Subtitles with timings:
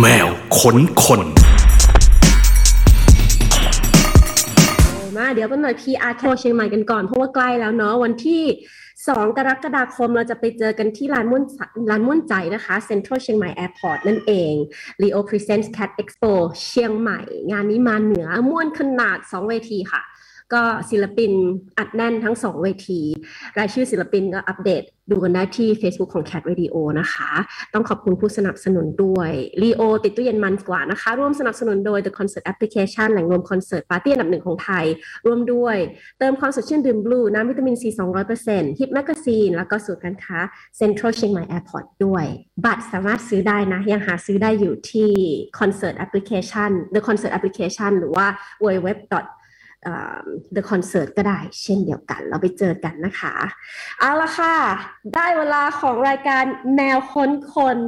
[0.00, 0.28] แมว
[0.58, 1.20] ขนคน
[5.16, 8.42] มาเดี๋ยวกันหน่อย PR โทรเชียงใหม่กันก่อนเพราะว่าใกล้แล้วเนาะวันที่
[8.90, 11.44] 2กรกฎาคมเราจะไปเจอกันที่ร้านม่วน
[11.90, 14.52] ร้านม่วนใจนะคะ Central เชียงใหม่ Airport นั่นเอง
[15.02, 16.32] Leo Presents Cat Expo
[16.66, 17.20] เชียงใหม่
[17.50, 20.02] งานนี้มาเหนือม่วนขนาด 2 เวทีค่ะ
[20.54, 21.32] ก็ศิลปิน
[21.78, 23.00] อัดแน่นทั้ง2เวที
[23.58, 27.30] รายชื่อศิลปินก็อัปเดตดูกันได้ที่ Facebook ของ Cat Radio นะคะ
[27.74, 29.30] ต้องขอบคุณผู้สนับสนุนด้วย
[29.62, 34.84] Leo ติดตู้เย็นมันกว่านะคะ ร่วมสนับสนุนโดย The Concert Application แหล่งรวมคอนเสิร์ตปาร์ตี้อันดับหนึ่งของไทย
[35.26, 35.76] ร่วมด้วย
[36.18, 37.88] เติมความสดชื่นดื่มบลู น้ำวิตามินซี
[38.34, 40.38] 200% Hip Magazine แล้วก็ศูนย์การค้า
[40.80, 42.24] Central เชียงใหม่ Airport ด้วย
[42.64, 45.10] บัตรสามารถซื้อได้นะ ยังหาซื้อได้อยู่ที่
[45.58, 48.26] Concert Application The Concert Application หรือว่า
[48.64, 49.14] www
[50.54, 53.34] The Concert ก็ได้เช่นเดียวกัน เราไปเจอกันนะคะ
[54.00, 54.54] เอาละค่ะ
[55.14, 57.78] ได้เวลาของรายการแมวค้นคน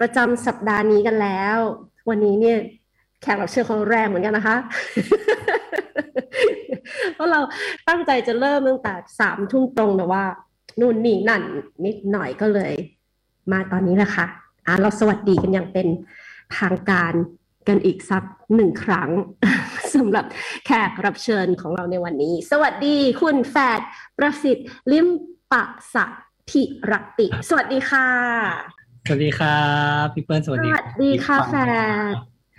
[0.00, 1.56] ประจำสัปดาห์นี้กันแล้ว
[2.08, 2.58] วันนี้เนี่ย
[3.22, 4.56] แขกรับเชิญของแรงเหมือนกันนะคะ
[7.14, 7.40] เพราะเรา
[7.88, 10.24] ตั้งใจจะเริ่มตั้งแต่สามทุ่มตรงแต่ว่า
[10.80, 11.42] นู่นนี่นั่น
[11.84, 12.72] นิดหน่อยก็เลย
[13.52, 14.26] มาตอนนี้แหละค่ะ
[14.66, 15.86] อะเราสวัสดีกันอย่างเป็น
[16.58, 17.12] ทางการ
[17.68, 18.22] กันอีกสัก
[18.54, 19.10] หนึ่งครั้ง
[19.96, 20.24] สำหรับ
[20.66, 23.80] แขกรับเชิญของเราในวันนี้ สวัสดีคุณแฟด
[24.18, 25.06] ประสิทธิ์ลิม
[25.52, 25.64] ปะ
[25.94, 26.04] สะ
[26.48, 28.08] พิรติ สวัสดีค่ะ
[29.06, 29.62] สวัสดีครั
[30.02, 31.56] บพี่เปิ้ลสวัสดีสวัสดีค่ะแฟ
[32.12, 32.14] ด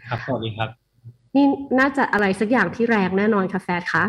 [0.09, 0.69] ครับสวัสดีครับ
[1.35, 1.45] นี่
[1.79, 4.03] น่าจะอะไรสักอย่างที่แรงแน่นอนค่ะแฟดคะ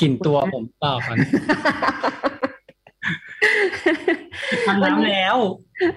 [0.00, 1.16] กลิ่นตัวผมเปล่าครับ
[4.66, 5.36] อาบน้ำแล้ว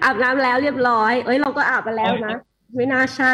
[0.04, 2.34] อาบน้ำแล้วเรียบร้อย เอ้ยเราก็อาบมาแล้วนะ
[2.76, 3.32] ไม่น่าใช่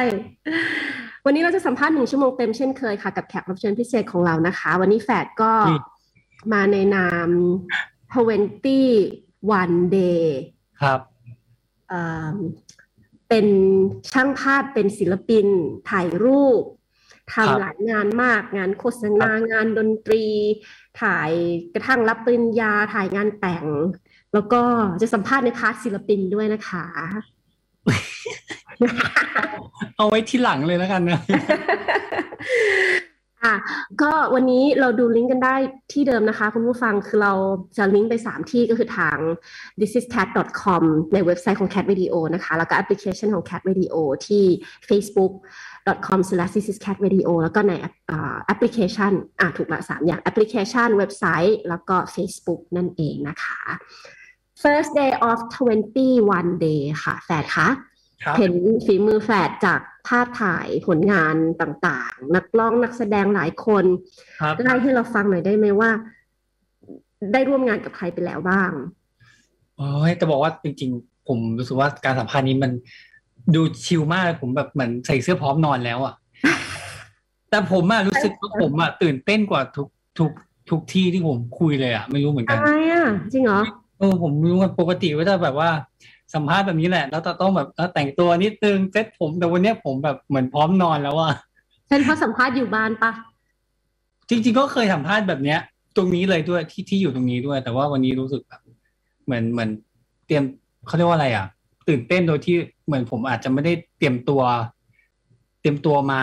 [1.24, 5.52] วันนี้เราจะสัมภาษณ์หนึ่งชั่วโมงเต็มเช่นเคยค่ะ กับแขกรับเชิญพิเศษของเรานะคะ วันนี้แฟดก็
[6.52, 7.28] มาในนาม
[8.24, 10.24] 20 one day
[10.80, 11.00] ครับ
[13.28, 13.46] เป็น
[14.12, 15.46] ช่างภาพเป็นศิลปิน
[15.90, 16.62] ถ่ายรูป
[17.34, 20.24] ครับทำหลายงานมากงานโฆษณางานดนตรี
[21.02, 21.30] ถ่าย
[21.74, 23.66] กระทั่งรับปริญญาถ่ายงานแต่ง
[24.34, 24.62] แล้วก็
[25.02, 26.86] จะสัมภาษณ์ใน part ศิลปินด้วยนะคะ
[29.96, 31.20] เอาไว้ทีหลังเลยแล้วกันนะ
[33.44, 33.54] อะ
[34.02, 35.56] ก็วันนี้เราดูลิงก์กันได้
[35.92, 37.32] ที่เดิมนะคะ คุณผู้ฟังคือเรา
[37.76, 39.16] จะลิงก์ไป 3 ที่ก็คือทาง
[39.80, 43.94] thisiscat.com ในเว็บไซต์ของ Cat Radio นะคะ แล้วก็แอปพลิเคชันของ Cat Radio
[44.26, 44.44] ที่
[44.88, 47.94] facebook.com slash thisiscatradio แล้วก็ในแอป
[48.46, 53.60] แอปพลิเคชันอะถูกละสามอย่างแอปพลิเคชันเว็บไซต์ แล้วก็ Facebook นั่นเองนะคะ
[54.62, 55.38] first day of
[55.96, 57.87] 21 day ค่ะแฟดคะครับ
[58.38, 58.52] เห็น
[58.86, 63.84] ฝีมือแฝดจากภาพถ่ายผลงานต่างๆ นักร้องนักแสดงหลายคน
[64.40, 65.90] ครับไล่ให้เราฟังหน่อยได้ไหมว่า
[67.32, 68.70] ได้ร่วมงานกับใครไปแล้วบ้าง
[69.76, 72.72] โอ้ยแต่บอกว่าจริงๆ ผมรู้สึกว่าการสัมภาษณ์นี้มัน
[73.54, 76.14] ดูชิลมากเลยผมแบบเหมือนใส่เสื้อพร้อมนอนแล้วอะ
[77.50, 80.30] แต่ผมอะรู้สึกว่าผมอะตื่นเต้นกว่าทุกทุก
[80.70, 83.60] ทุกที่ที่ผมคุยเลยอะไม่รู้เหมือนกันอะไรอะจริงเหรอ
[83.98, 85.70] เออผมรู้ว่าปกติก็จะแบบว่า
[86.34, 91.32] สัมภาษณ์แบบนี้แหละ แล้วจะต้องแบบเออแต่งตัวนิดนึงเซ็ตผมแต่วันเนี้ยผมแบบเหมือนพร้อมนอนแล้วอะ
[91.88, 93.10] เป็นเพราะสัมภาษณ์อยู่บ้านปะ
[94.28, 95.60] จริง ๆ ก็เคยสัมภาษณ์แบบเนี้ย
[95.96, 98.60] ตรงนี้เลยด้วยที่ที่อยู่ตรงนี้ด้วย แต่ว่าวันนี้รู้สึกแบบ
[99.24, 99.70] เหมือนเหมือน
[100.26, 100.44] เตรียม
[100.86, 101.46] เขาเรียกว่าอะไรอะ
[101.88, 102.56] ตื่นเต้นโดยที่
[102.86, 104.42] เหมือนผมอาจจะไม่ได้เตรียมตัว
[105.60, 106.20] เตรียมตัวมา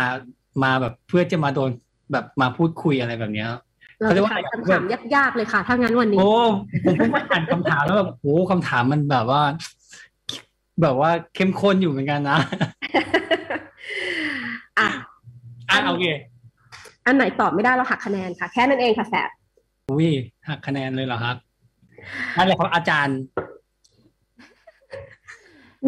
[0.63, 1.69] มาแบบเพื่อจะมาโดน
[2.11, 3.49] แบบมาพูดคุยอะไรแบบเนี้ย
[3.99, 4.83] เราเขาเรียจะกว่าถามคำถาม
[5.15, 6.29] ยากๆเลยค่ะ ถ้างั้นวันนี้ โอ้
[6.85, 9.41] ผมเพิ่งมาอ่านคำถามแล้วแบบโอ้คำถามมันแบบว่า
[10.81, 12.37] แบบว่าเข้มข้นอยู่เหมือนกันนะ
[14.79, 14.87] อะ
[15.69, 16.05] อะโอเค
[17.05, 19.29] อันไหนตอบไม่ได้เราหักคะแนนค่ะ แค่นั้นเองค่ะแฝด
[19.91, 20.09] อุ้ย
[20.49, 21.35] หักคะแนนเลยเหรอครับ
[22.37, 23.19] นั่นแหละครับอาจารย์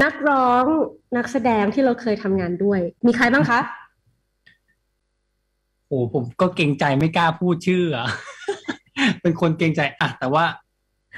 [0.03, 0.65] นักร้อง
[1.17, 3.59] นักแสดงที่เราเคยทำงานด้วย มีใครบ้างคะ
[5.87, 8.07] โอ้ผมก็เกรงใจไม่กล้าพูดชื่ออะ
[9.21, 10.45] เป็นคนเกรงใจอะแต่ว่า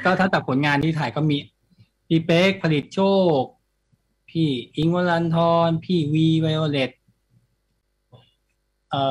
[0.04, 1.38] ก็ถ้าแต่ผลงานที่ถ่ายก็มี
[2.08, 3.00] พี่เป๊กผลิตโช
[3.40, 3.42] ค
[4.30, 5.38] พี่อิงค์วรันท
[5.68, 6.92] รพี่วีไวโอเลต
[8.92, 9.04] เอ่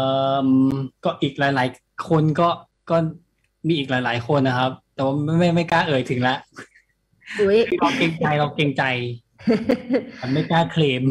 [0.46, 0.48] อ
[1.04, 2.48] ก็อีกหลาย ๆ คนก็
[2.90, 2.96] ก็
[3.66, 6.34] มีอีกหลาย ๆ คนนะครับ แต่ว่าไม่ไม่ไม่กล้าเอ่ยถึงละ
[7.40, 8.84] อุ้ยเราเกรงใจเราเกรงใจ
[10.20, 11.04] มันไม่กล้าเคลม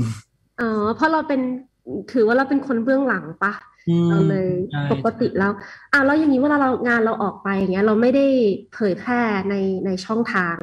[0.62, 1.42] อ๋อเพราะเราเป็น
[2.14, 3.77] ถือว่าเราเป็นคนเบื้องหลังปะอืม
[4.10, 5.52] เราเลยใช่ปกติแล้ว
[5.94, 8.26] อะแล้วอย่างนี้เวลาเรางานเราออกไปอย่างเงี้ยเราไม่ได้
[8.74, 9.56] เผยแพร่ใน
[9.86, 10.56] ในช่องทาง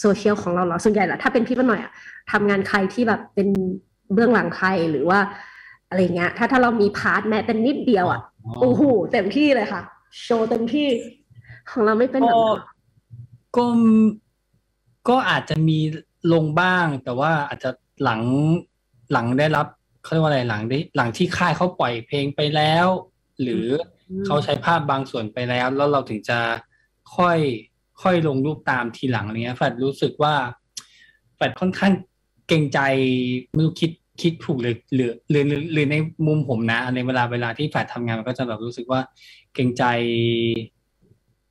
[0.00, 1.92] โซเชียลของเราเหรอส่วนใหญ่ละถ้าเป็นพี่ป้าหน่อยอะ
[2.32, 3.48] ทำงานใครที่แบบเป็น
[4.12, 5.20] เบื้องหลังใครหรือว่า
[5.88, 8.20] อะไรเงี้ย ถ้าถ้าเรามีพาร์ทแม้แต่นิดเดียวอะ
[8.60, 8.82] โอ้โห
[9.12, 9.82] เต็มที่เลยค่ะ
[10.24, 10.86] โชว์เต็มที่
[11.70, 12.60] ของเราไม่เป็นแบบก็นั้น
[13.56, 13.66] ก็
[15.08, 15.78] ก็อาจจะมี
[16.32, 17.70] ลงบ้าง แต่ว่าอาจจะ
[18.02, 18.20] หลัง
[19.12, 19.66] หลังได้รับ
[20.02, 22.86] เขาเรียกว่าอะไรหลังได้หลังที่ค่ายเขาปล่อยเพลงไปแล้ว
[23.42, 23.66] หรือ
[24.10, 26.38] อมเขาใช้ภาพบางส่วนไปแล้ว แล้วเราถึงจะ
[27.16, 27.38] ค่อย
[28.02, 30.34] ค่อยลงรูปตามทีหลังอะไรเงี้ยแฟดรู้สึกว่า
[31.36, 31.92] แฟดค่อนข้าง
[32.48, 32.80] เกรงใจ
[33.54, 33.90] ไม่รู้คิด
[34.22, 35.96] คิดถูกหรือหรือหรือหรือหรือใน
[36.26, 39.00] มุมผมนะ ในเวลาเวลาที่แฟดทำงานมันก็จะแบบรู้สึกว่า
[39.54, 39.84] เกรงใจ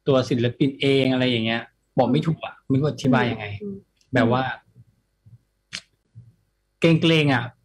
[0.08, 1.62] ตัวศิลปินเองอะไรอย่างเงี้ย
[1.98, 3.76] บอกไม่ถูกอะไม่รู้อธิบายยังไงอืม
[4.14, 4.44] แบบว่า
[6.80, 7.61] เกรงเกรงๆอะอืมอืม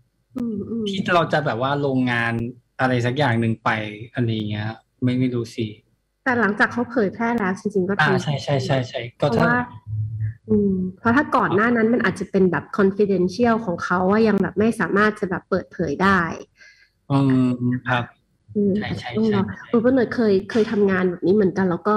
[0.88, 2.32] ที่เราจะแบบว่าโรงงาน
[2.80, 3.70] อะไรสักอย่างหนึ่งไป
[4.14, 4.68] อะไรอย่างเงี้ย
[5.02, 5.66] ไม่ไม่รู้สิ
[6.24, 9.56] แต่หลังจากเขาเผยแพร่แล้วจริงๆก็อ่าทำใช่ใช่ใช่ใช่เพก็ราะถ้าว่า
[10.48, 16.20] อืมเพราะถ้าก่อนหน้านั้นมันอาจจะเป็นแบบ confidential ของเขาว่ายังแบบไม่สามารถจะแบบเปิดเผยได้
[17.10, 17.48] อืม
[17.88, 18.04] ครับ
[18.56, 21.96] อืมใช่ใช่ต้องใช่รอเออเพื่อนเนยเคยเคยทำงานแบบนี้เหมือนกัน แล้วก็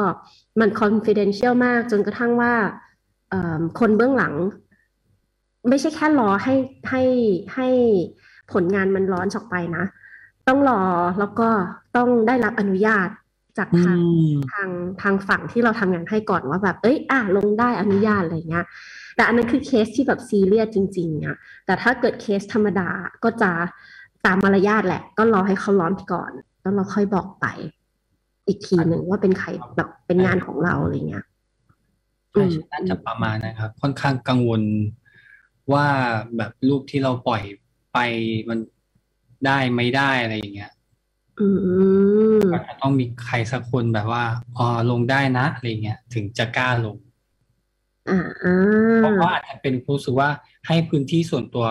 [0.60, 2.54] มัน confidential มากจนกระทั่งว่า
[3.30, 4.34] เอ่อคนเบื้องหลัง
[5.70, 6.54] ไม่ใช่แค่รอให้
[6.90, 7.04] ให้
[7.56, 7.68] ให้
[8.54, 9.86] ผลงานมันร้อนออกไปนะ
[10.48, 10.82] ต้องรอ
[11.20, 11.50] แล้วก็
[11.96, 13.10] ต้องได้รับอนุญาต
[13.58, 14.00] จากอืทาง
[14.34, 14.70] มทาง
[15.02, 18.66] ทางฝั่งที่เราทำงานให้ก่อนว่าแบบ เอ้ย อะลงได้อนุญาตอะไรเงี้ย
[19.16, 21.36] แต่อันนั้นคือเคสที่แบบซีเรียสจริงๆอะ
[21.66, 22.90] แต่ถ้าเกิดเคสธรรมดา
[23.24, 23.52] ก็จะ
[24.26, 26.32] ตามมารยาทแหละ ก็รอให้เขาร้อนก่อน
[26.62, 27.46] แล้วเราค่อยบอกไป
[28.48, 29.48] อีกทีหนึ่งว่าเป็นใคร
[29.78, 31.26] แบบเป็นงานของเราอะไรเงี้ย
[32.32, 34.62] ใช่ใช่น่าจะประมาณนะครับ ค่อนข้างกังวล
[35.74, 35.86] ว่า
[36.38, 37.42] แบบรูปที่เราปล่อย
[37.94, 37.98] ไป
[38.50, 38.60] มัน
[39.46, 40.72] ได้ไม่ได้อะไรอย่างเงี้ย
[41.40, 41.48] อื
[42.38, 44.24] มก็จะต้องมีใครสักคนแบบว่า
[44.58, 46.96] อ๋อลงได้นะอะไรเงี้ยถึงจะกล้าลง
[48.10, 48.54] อ่าอ่
[48.98, 50.30] เพราะาว่าอาจจะเป็นรู้สึกว่า
[50.68, 51.68] ให้พื้นที่ส่วนตัว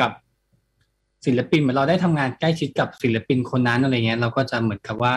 [0.00, 0.10] กับ
[1.26, 5.14] ศิลปินเหมือนเราได้ทำงานใกล้ชิดกับศิลปินคนนั้นอะไรเงี้ย เราก็จะเหมือนกับว่า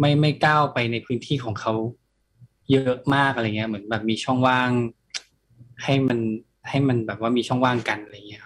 [0.00, 1.72] ไม่ไม่ก้าวไปในพื้นที่ของเขา
[2.70, 4.70] เยอะมากอะไรเงี้ย เหมือนแบบมีช่องว่าง
[5.82, 6.18] ให้มัน
[6.68, 8.45] ให้มันแบบว่ามีช่องว่างกันอะไรเงี้ยค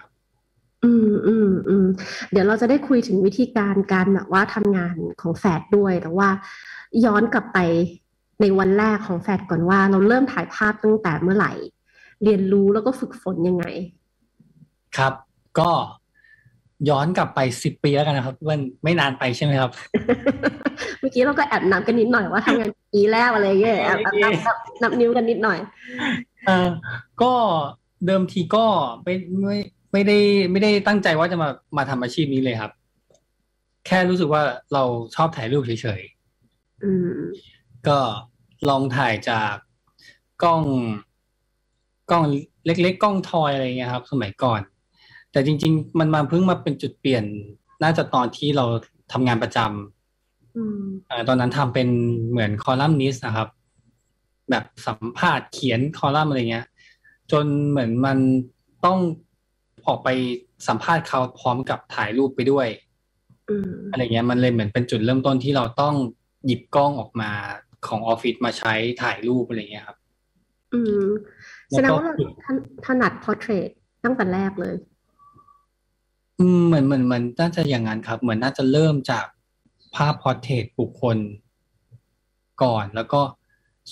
[0.83, 1.85] อืมอืมอืม
[2.31, 6.29] เดี๋ยวเราจะได้คุยถึงวิธีการการแบบว่าทำงานของแฟดด้วย แต่ว่า
[7.05, 7.59] ย้อนกลับไป
[8.41, 11.53] ในวันแรกของแฟดก่อนว่า เราเริ่มถ่ายภาพตั้งแต่เมื่อไหร่
[12.23, 13.65] เรียนรู้แล้วก็ฝึกฝนยังไง
[14.97, 15.13] ครับ
[15.59, 15.71] ก็
[16.89, 19.71] ย้อนกลับไปสิบปีแล้วกันนะครับมันไม่นานไปใช่ไหมครับ
[20.99, 25.59] เมื่อกี้เราก็แอบนับกันนิดหน่อยว่าทำงานปีแรกอะไรเงี้ยแอบแอบนับนับนับนิ้วกันนิดหน่อย
[26.45, 26.69] เออ
[27.21, 27.33] ก็
[28.05, 28.65] เดิมทีก็
[29.03, 29.57] ไม่ไม่
[29.91, 30.17] ไม่ได้
[30.51, 32.71] ไม่ได้ตั้งใจว่าจะมามาทำอาชีพนี้เลยครับ
[33.85, 34.43] แค่รู้สึกว่า
[34.73, 34.83] เรา
[35.15, 36.01] ชอบถ่ายรูปเฉย
[36.83, 37.97] อืมๆก็
[38.69, 39.53] ลองถ่ายจาก
[40.43, 40.63] กล้อง
[42.11, 42.23] กล้อง
[42.65, 44.61] เล็ก ๆ กล้องทอยอะไรเงี้ยครับ สมัยก่อน
[45.31, 47.23] แต่จริง ๆ มันมาเพิ่งมาเป็นจุดเปลี่ยน
[47.83, 48.65] น่าจะตอนที่เรา
[49.11, 51.87] ทำงานประจำอืมเอ่อตอนนั้นทำเป็น
[52.29, 53.49] เหมือนคอลัมนิสต์นะครับ
[54.49, 56.65] แบบสัมภาษณ์เขียนคอลัมน์อะไรเงี้ย
[57.31, 58.17] จนเหมือนมัน
[58.85, 58.99] ต้อง
[59.87, 60.09] ออกไป
[60.67, 62.67] สัมภาษณ์เขาพร้อมกับถ่ายรูปไปด้วย
[63.49, 65.95] อืมอะไรเงี้ยมันเลยเหมือนเป็นจุดเริ่มต้นที่เราต้อง
[66.45, 67.31] หยิบกล้องออกมา
[67.87, 69.97] ของออฟฟิศมาใช้ถ่ายรูปอะไรเงี้ยครับ
[70.73, 71.05] อืม
[71.69, 72.13] แล้วก็ดงว่าเรา
[72.45, 73.69] ถนถนัด portrait
[74.03, 74.75] ตั้งแต่แรกเลย
[76.39, 79.25] อืมเหมือนเหมือนเหมือนน่าจะอย่างนั้นครับ เหมือนน่าจะเริ่มจาก
[79.95, 81.17] ภาพ portrait บุคคล
[82.63, 83.21] ก่อนแล้วก็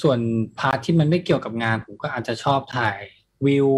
[0.02, 0.20] ส่วน
[0.60, 2.98] part ที่มันไม่เกี่ยวกับงานผมก็อาจจะชอบถ่าย
[3.46, 3.70] วิว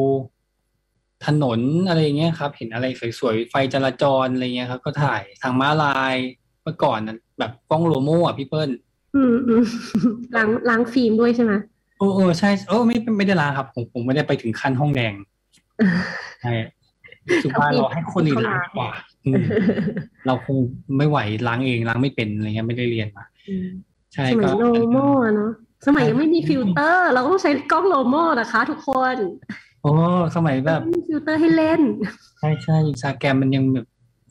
[1.25, 2.85] ถนนอะไรอย่างเงี้ยครับ เห็นอะไร
[3.19, 6.15] สวยๆ ไฟจราจรอะไรเงี้ยครับ ก็ถ่ายทางม้าลาย
[6.63, 8.69] เมื่อก่อนนั้นแบบกล้องโลโม่อะพี่เปิ้ล
[9.15, 9.63] อืมอืม
[10.35, 11.53] ล้างล้างฟิล์มด้วยใช่ไหม
[11.97, 15.13] โอ้เออใช่เออไม่ไม่ได้ล้างครับ ผมผมไม่ได้ไปถึงขั้นห้องแดง
[16.41, 16.53] ใช่
[17.29, 18.91] รู้สึกว่าเราให้คนอื่นล้างดีกว่า
[19.25, 19.43] อืม
[20.25, 20.57] เราคง
[20.97, 21.17] ไม่ไหว
[21.47, 23.67] ล้างเองล้างไม่เป็นอะไรเงี้ยไม่ได้เรียนมาอืม
[24.13, 25.51] ใช่ก็สมัยโลโม่อะเนาะ
[25.87, 29.15] สมัยยังไม่มีฟิลเตอร์ เราก็ต้องใช้กล้องโลโม่นะคะทุกคน
[29.81, 29.91] โอ้
[30.35, 31.81] สมัยแบบไม่มีฟิลเตอร์ให้เล่น
[32.39, 33.87] ใช่ใช่อินสตาแกรมมันยังแบบ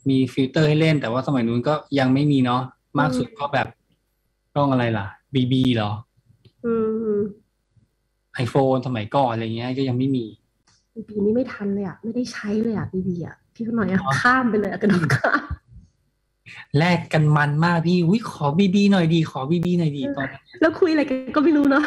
[0.09, 2.61] มีฟิลเตอร์ให้เล่น แต่ว่าสมัยนู้นก็ยังไม่มีเนาะ
[2.99, 3.67] มากสุดก็แบบ
[4.55, 5.91] กล้องอะไรล่ะ BB เหรอ
[6.65, 6.73] อื
[7.13, 7.17] ม
[8.35, 10.25] ไอโฟนสมัยก่อนอะไรเงี้ยก็ยังไม่มี
[11.09, 15.41] ปีนี้ไม่ทันเลยอะ ไม่ได้ใช้เลยอะบีบีอะพี่หน่อยอะข้ามไปเลยอะกระโดดข้าม
[16.77, 21.83] แลกกันมันมากพี่อุ้ยขอบีบีหน่อยดี ขอบีบีหน่อยดีตอนนั้นแล้วคุยอะไรกันก็ไม่รู้เนาะ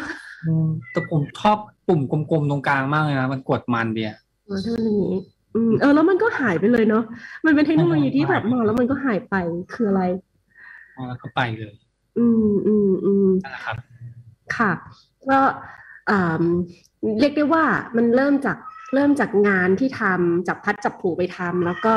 [0.47, 4.14] อืมแต่ผมชอบ ปุ่มกลมๆตรงกลางมากเลยนะมันกดมันเดีย
[4.47, 5.21] เออถ้ามันอย่างนี้
[5.55, 7.05] อืมเออแล้วมันก็หายไปเลยเนาะ
[7.47, 9.35] มันเป็นเทคโนโลยีที่แบบมาแล้วมันก็หายไป
[9.73, 10.03] คืออะไร
[11.09, 11.75] แล้วก็ไปเลย
[12.19, 13.76] อืมอืมอืมนั่นแหละครับ
[14.57, 14.73] ค่ะ
[15.31, 15.41] ก็
[16.11, 16.45] อ่า
[17.21, 17.64] เรียกได้ว่า
[17.97, 18.59] มันเริ่มจาก
[18.95, 21.95] เริ่มจากงานที่ทำจับพัดจับผูไปทำแล้วก็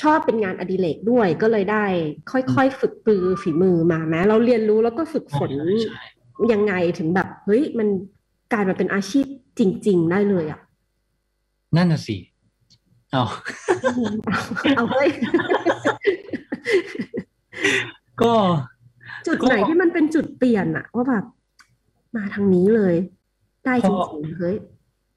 [0.00, 1.84] ชอบเป็นงานอดิเรกด้วยก็เลยได้
[2.30, 5.50] ค่อยๆ ฝึกปรือฝีมือมาแม้เราเรียนรู้แล้วก็ฝึกฝน
[5.84, 6.02] ใช่
[6.52, 7.88] ยังไงถึงแบบเฮ้ยมัน
[8.52, 9.26] กลายมาเป็นอาชีพ
[9.58, 10.60] จริง ๆ ได้เลยอะ
[11.76, 12.16] นั่นน่ะสิ
[13.12, 13.24] เอา
[14.76, 15.08] เอาเฮ้ย
[18.22, 18.32] ก็
[19.26, 21.24] จุดไหนที่มันเป็นจุดเปลี่ยนอะว่าแบบ
[22.16, 22.94] มาทางนี้เลย
[23.64, 24.56] ได้จริงๆเฮ้ย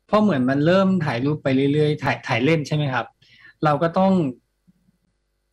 [0.07, 3.05] เพราะเหมือนมันเริ่มถ่ายรูปไปเรื่อยๆถ่ายถ่ายเล่นใช่ไหมครับ
[3.63, 4.11] เราก็ต้อง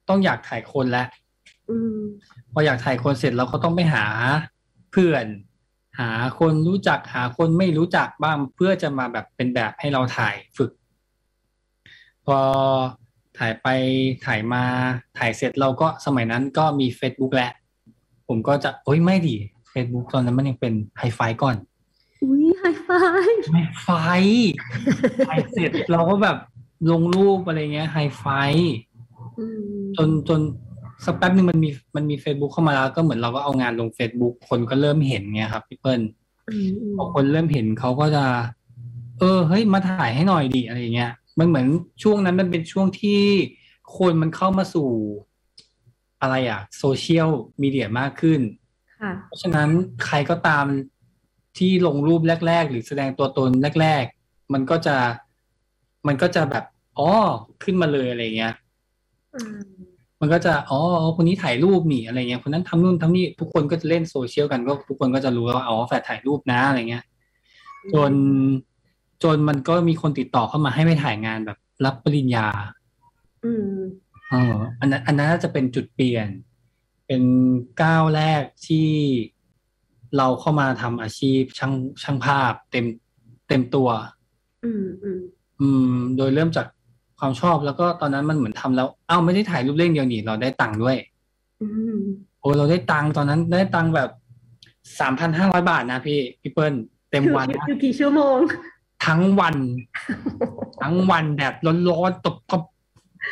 [0.08, 1.06] ต้องอยากถ่ายคนแล้ว
[1.70, 1.99] อืม
[2.52, 4.04] พออยากถ่ายคนเสร็จเราก็ต้องไปหา
[4.92, 5.25] เพื่อน
[5.99, 10.70] หาคนรู้จักหาคนไม่รู้จักบ้างเพื่อจะมาแบบเป็นแบบให้เราถ่ายฝึก
[12.26, 12.38] พอ
[13.38, 13.66] ถ่ายไป
[14.26, 14.64] ถ่ายมา
[15.18, 17.52] ถ่ายเสร็จเราก็สมัยนั้นก็มี Facebook แล้ว
[18.28, 19.37] ผมก็จะโอ้ยไม่ดี
[19.73, 21.56] Facebook ตอนนั้นมันยังเป็นไฮไฟก่อน
[22.23, 22.88] อุ้ยไฮไฟ
[23.52, 23.88] ไฮไฟ
[25.28, 26.37] ถ่ายเสร็จเราก็แบบ
[26.90, 28.25] ลงรูปอะไรเงี้ยไฮไฟ
[29.38, 29.62] อืม
[29.97, 30.40] จนจน
[31.04, 36.00] สักแป๊บนึงมันมีมันมี Facebook เข้ามาแล้วก็เหมือนเราก็เอางานลง Facebook คนก็เริ่มเห็นไงครับพี่เปิ้ล
[36.49, 38.25] อืมอืมพอคนเริ่มเห็นเขาก็จะ
[39.19, 41.66] เออเฮ้ยมาถ่ายให้หน่อยดิอะไรอย่างเงี้ย มันเหมือน
[42.02, 43.21] ช่วงนั้นมันเป็นช่วงที่
[43.97, 44.88] คนมันเข้ามาสู่
[46.21, 47.30] อะไรอะโซเชียล
[47.62, 48.40] มีเดียมากขึ้น
[49.00, 49.69] ค่ะเพราะฉะนั้น
[50.07, 50.64] ใครก็ตาม
[51.59, 54.97] ที่ลงรูปแรก ๆ หรือแสดงตัวตนแรก ๆ มันก็จะ
[56.07, 56.64] มันก็จะแบบ
[56.99, 57.11] อ๋อ
[57.62, 58.54] ขึ้นมาเลยอะไรเงี้ย
[59.35, 59.40] อื
[60.21, 60.79] มมันก็จะอ๋อ
[61.17, 67.05] คนนี้ถ่ายรูปนี่อะไรเงี้ยคนนั้นทำนู่นทำนี่ทุกคนก็จะเล่นโซเชียลกันก็ทุกคนก็จะรู้ว่าอ๋อแฟนถ่ายรูปนะอะไรเงี้ย
[67.95, 68.12] จน
[69.23, 72.47] จนมันก็มีคนติดต่อเข้ามาให้ไปถ่ายงานแบบ รับปริญญา
[73.45, 73.75] อืม
[74.31, 76.29] เอออันนั้นอันนั้นน่าจะเป็นจุดเปลี่ยน
[77.07, 77.23] เป็น
[77.83, 78.89] ก้าวแรกที่
[80.17, 82.87] เราเข้ามาทำอาชีพช่างช่างภาพ เต็ม
[83.49, 83.89] เต็มตัว
[84.65, 85.21] อืมอืม
[85.61, 86.67] อืม โดยเริ่มจาก
[87.21, 90.97] ความชอบแล้วก็ตอนนั้นมันเหมือนทำแล้ว เอ้าไม่ได้ถ่ายรูปเล่นเดียวนี่เราได้ตังค์ด้วย
[91.62, 91.99] อืม
[92.41, 94.11] โอ้เราได้ตังค์ตอนนั้นได้ตังค์แบบ
[95.00, 96.75] สามพันห้าร้อยบาทนะพี่พี่เปิ้ล
[97.11, 98.39] เต็มวันนะคือกี่ชั่วโมง
[99.07, 99.57] ทั้งวัน
[100.83, 101.55] ทั้งวันแดด
[101.91, 102.62] ร้อนๆตบตบ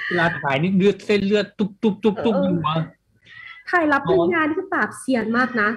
[0.06, 2.76] เวลาถ่ายนี่เลือดเส้นเลือดตุบตุบตุบตุบเอออยู่อะ
[3.70, 5.68] ถ่ายรับปริญญานี่คือปราบเซียนมากนะ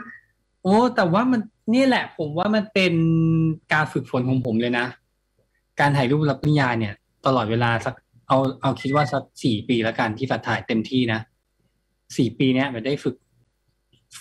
[0.63, 1.41] โอ้แต่ว่ามัน
[1.74, 2.94] นี่แหละ ผมว่ามันเป็น
[3.74, 4.86] การฝึกฝนของผมเลยนะ
[5.80, 6.94] การถ่ายรูปรับปริญญาเนี่ย
[7.25, 7.95] ตลอดเวลาสัก
[8.27, 11.19] เอาเอาคิดว่าสักสี่ปีแล้วกันที่ฝัดถ่ายเต็มที่นะ
[12.17, 13.15] สี่ปีเนี้ยมันได้ฝึก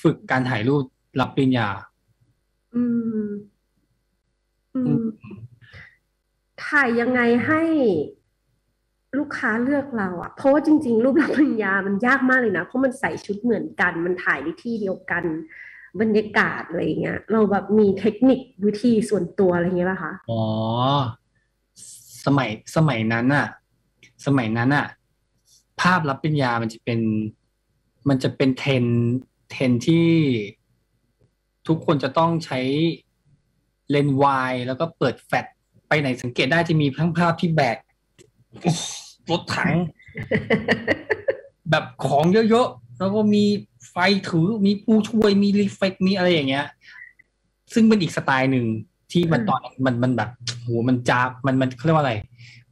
[0.03, 0.85] ฝึกการถ่ายรูป
[1.21, 1.69] รับปริญญา
[2.75, 2.85] อื
[3.27, 3.29] ม
[4.75, 5.07] อือืม
[6.67, 7.63] ถ่ายยังไงให้
[9.19, 15.25] ลูกค้าเลือกเราอะเพราะว่าจริง ๆ รูปรับปริญญามันยากมากเลยนะ เพราะมันใส่ชุดเหมือนกัน มันถ่ายในที่เดียวกัน
[16.01, 20.43] บรรยากาศอะไรอย่างเงี้ย เราแบบมีเทคนิควิธีส่วนตัวอะไรอย่างเงี้ยป่ะคะ อ๋อ
[22.25, 23.47] สมัยสมัยนั้นอะ
[24.27, 24.87] สมัยนั้นอะ
[25.81, 27.01] ภาพรับปริญญามันจะเป็น
[28.09, 29.11] มันจะเป็นเทรนด์
[29.51, 30.09] เทรนด์ที่
[31.69, 32.61] ทุกคนจะต้องใช้
[33.91, 35.47] เลนส์วายแล้วก็เปิดแฟลช
[35.89, 37.77] ไปไหนสังเกตได้จะมีทั้งภาพที่แบก
[39.31, 39.73] รถถัง
[41.71, 43.45] แบบของเยอะๆ แล้วก็มี
[43.91, 43.97] ไฟ
[44.29, 46.67] ถือมีผู้ช่วยมี reflect มีอะไรอย่างเงี้ย
[47.73, 48.67] ซึ่งเป็นอีกสไตล์หนึ่ง
[49.13, 50.31] ที่มันอืมตอนนั้นมันมันแบบ
[50.63, 52.15] โหมันจ้าบมันมันเขาเรียกว่าอะไร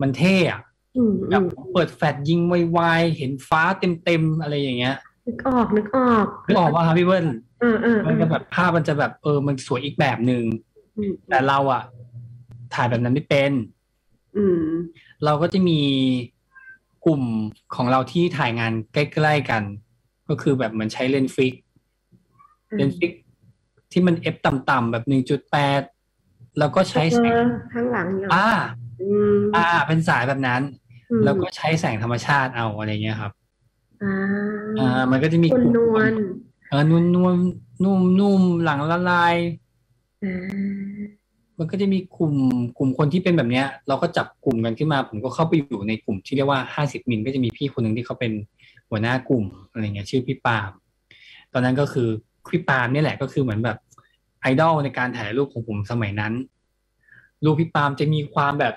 [0.03, 0.61] มันเท่อะ
[0.97, 2.41] อืมแบอืมเปิดแฟลชยิง
[2.73, 3.63] ไวๆเห็นฟ้า
[4.05, 7.27] เต็มๆอะไรอย่างเงี้ยนึกออกนึกออกนึกออกป่ะครับพี่เบิ้ล
[7.61, 10.45] เออเออเอมันก็แบบภาพมันจะแบบเออมันสวยอีกแบบหนึ่ง
[10.97, 11.83] อืมแต่เราอะ
[12.75, 13.53] ถ่ายแบบนั้นไม่เป็น
[14.37, 14.61] อืม
[15.25, 15.81] เราก็จะมี
[17.07, 17.23] กลุ่ม
[17.75, 19.63] ของเราที่ถ่ายงานใกล้ๆกัน
[20.29, 21.55] ก็คือแบบเหมือนใช้เลนส์ fix
[22.77, 23.13] เลนส์ fix
[23.93, 25.83] ที่มันเอฟต่ำๆแบบหนึ่งจุดแปด
[26.59, 28.49] แล้วก็ใช้แสเองอข้างหลังเนี่ยเหรออ่า
[29.03, 30.63] อืมอ่า เป็นสายแบบนั้น
[31.11, 33.33] อืมแล้วก็ใช้แสงธรรมชาติเอาอะไรเงี้ยครับ
[34.03, 34.15] อ่า
[34.79, 36.13] อ่ามันก็จะมีนวลกลุ่มนวล
[36.71, 37.35] เออนวลนวล
[37.85, 39.35] นุ่มนุ่มหลังละลาย
[40.25, 40.99] อ่า
[41.59, 42.35] มันก็จะมีกลุ่ม
[42.79, 48.33] กลุ่มคนที่เป็นแบบเนี้ย เราก็จับกลุ่มกันขึ้นมา ผมก็เข้าไปอยู่ในกลุ่มที่เรียกว่าห้าสิบมิลก็จะมีพี่คนหนึ่งที่เขาเป็น
[48.91, 50.71] หัวหน้ากลุ่มอะไรเงี้ยชื่อพี่ปาล์ม
[51.53, 52.09] ตอนนั้นก็คือ
[52.51, 53.88] พี่ปาล์มเนี่ยแหละก็คือเหมือนแบบไอ
[54.61, 56.33] ดอลในการถ่ายรูปของผมสมัยนั้น
[57.45, 58.75] รูปพี่ปามจะมีความแบบ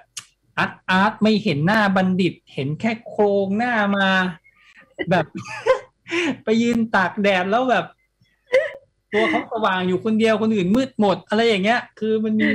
[0.58, 4.08] อาร์ตอาร์ตไม่เห็นหน้าบัณฑิต เห็นแค่โครงหน้ามา
[5.10, 5.26] แบบ
[6.44, 7.86] ไปยืนตากแดดแล้วแบบ
[9.14, 12.50] ตัวเขาสว่างอยู่คนเดียวคนอื่นมืดหมด อะไรอย่างเงี้ย คือมันมี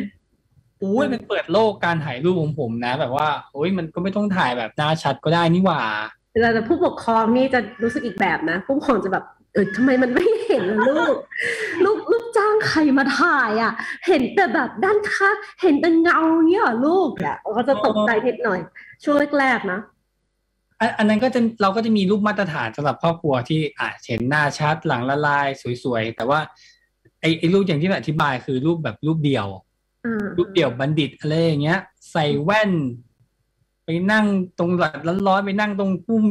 [0.78, 5.82] โอ้ยมันเปิดโลกการถ่ายรูปของผมนะ แบบว่าโอ้ยมันก็ไม่ต้องถ่ายแบบหน้าชัดก็ได้นี่หว่า
[6.54, 9.25] แต่ผู้ปกครองนี่จะรู้สึกอีกแบบนะผู้ปกครองจะแบบ
[9.56, 11.16] เออทำไมมันไม่เห็นล่ะลูก
[11.84, 13.72] ลูกลูกจ้างใครมาถ่ายอะ
[14.06, 18.60] เห็นแต่แบบด้านข้างเห็นแต่เงาเงี้ยเหรอลูกอะเขาจะตกใจนิดหน่อย
[19.02, 19.80] ช่วงแรกๆนะ
[20.80, 25.48] อันอันนั้นก็จะเราก็จะมีรูปมาตรฐานสำหรับครอบครัวที่อาจเห็นหน้าชัดหลังละลาย
[25.82, 26.40] สวยๆ แต่ว่า
[27.20, 29.46] ไอ้ไอ้รูปอย่างที่อธิบายคือรูปแบบรูปเดียว
[30.06, 31.80] อ่ารูปเดี่ยวบัณฑิตอะไรอย่างเงี้ย
[32.12, 32.72] ใส่แว่น
[33.84, 34.26] ไปนั่ง
[34.58, 36.25] ตรงหลัดร้อนๆไปนั่งตรงพุ่ม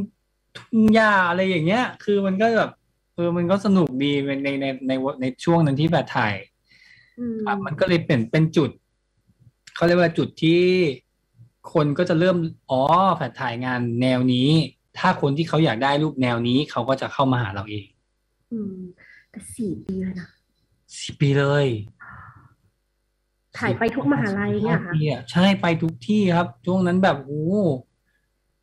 [0.58, 2.72] ทุ่งหญ้าอะไรอย่างเงี้ย คือมันก็แบบ
[3.16, 4.92] เออมันก็สนุกดีในในในใน
[5.22, 6.36] ในช่วงนั้นที่แบบถ่าย
[7.20, 8.70] อืมครับมันก็เลยเป็นเป็นจุด
[9.76, 10.62] เขาเรียกว่าจุดที่
[11.74, 12.38] คนก็จะเริ่ม
[12.72, 12.82] อ๋อ
[13.18, 14.50] แผดถ่ายงานแนวนี้
[14.98, 17.86] ถ้าคนที่เขาอยากได้รูปแนวนี้เขาก็จะเข้ามาหาเราเอง
[18.52, 18.76] อืม
[19.32, 20.30] แต่สี่ปีเลยนะ
[21.02, 21.68] สิบปีเลย
[23.58, 27.54] ถ่ายไปทุกมหาลัยเนี่ยค่ะปีอะใช่ไปทุกที่ครับ ช่วงนั้นแบบโอ้โห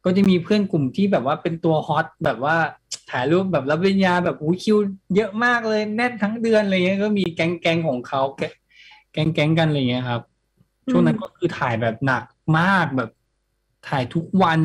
[0.05, 2.57] ก็จะมีเพื่อนกลุ่มที่แบบว่าเป็นตัวฮอตแบบว่า
[3.13, 4.77] ถ่ายรูปแบบรับปริญญาแบบอู้คิว
[5.17, 8.55] เยอะมากเลยแน่นทั้งเดือนอะไรเงี้ยก็มีแก๊งแก๊งของเขาแก๊ง
[9.13, 10.23] แก๊งแก๊งกันอะไรเงี้ยครับ
[10.91, 12.25] ช่วงนั้นก็คือถ่ายแบบหนัก
[12.59, 13.11] มากแบบ
[13.89, 14.61] ถ่ายทุกวัน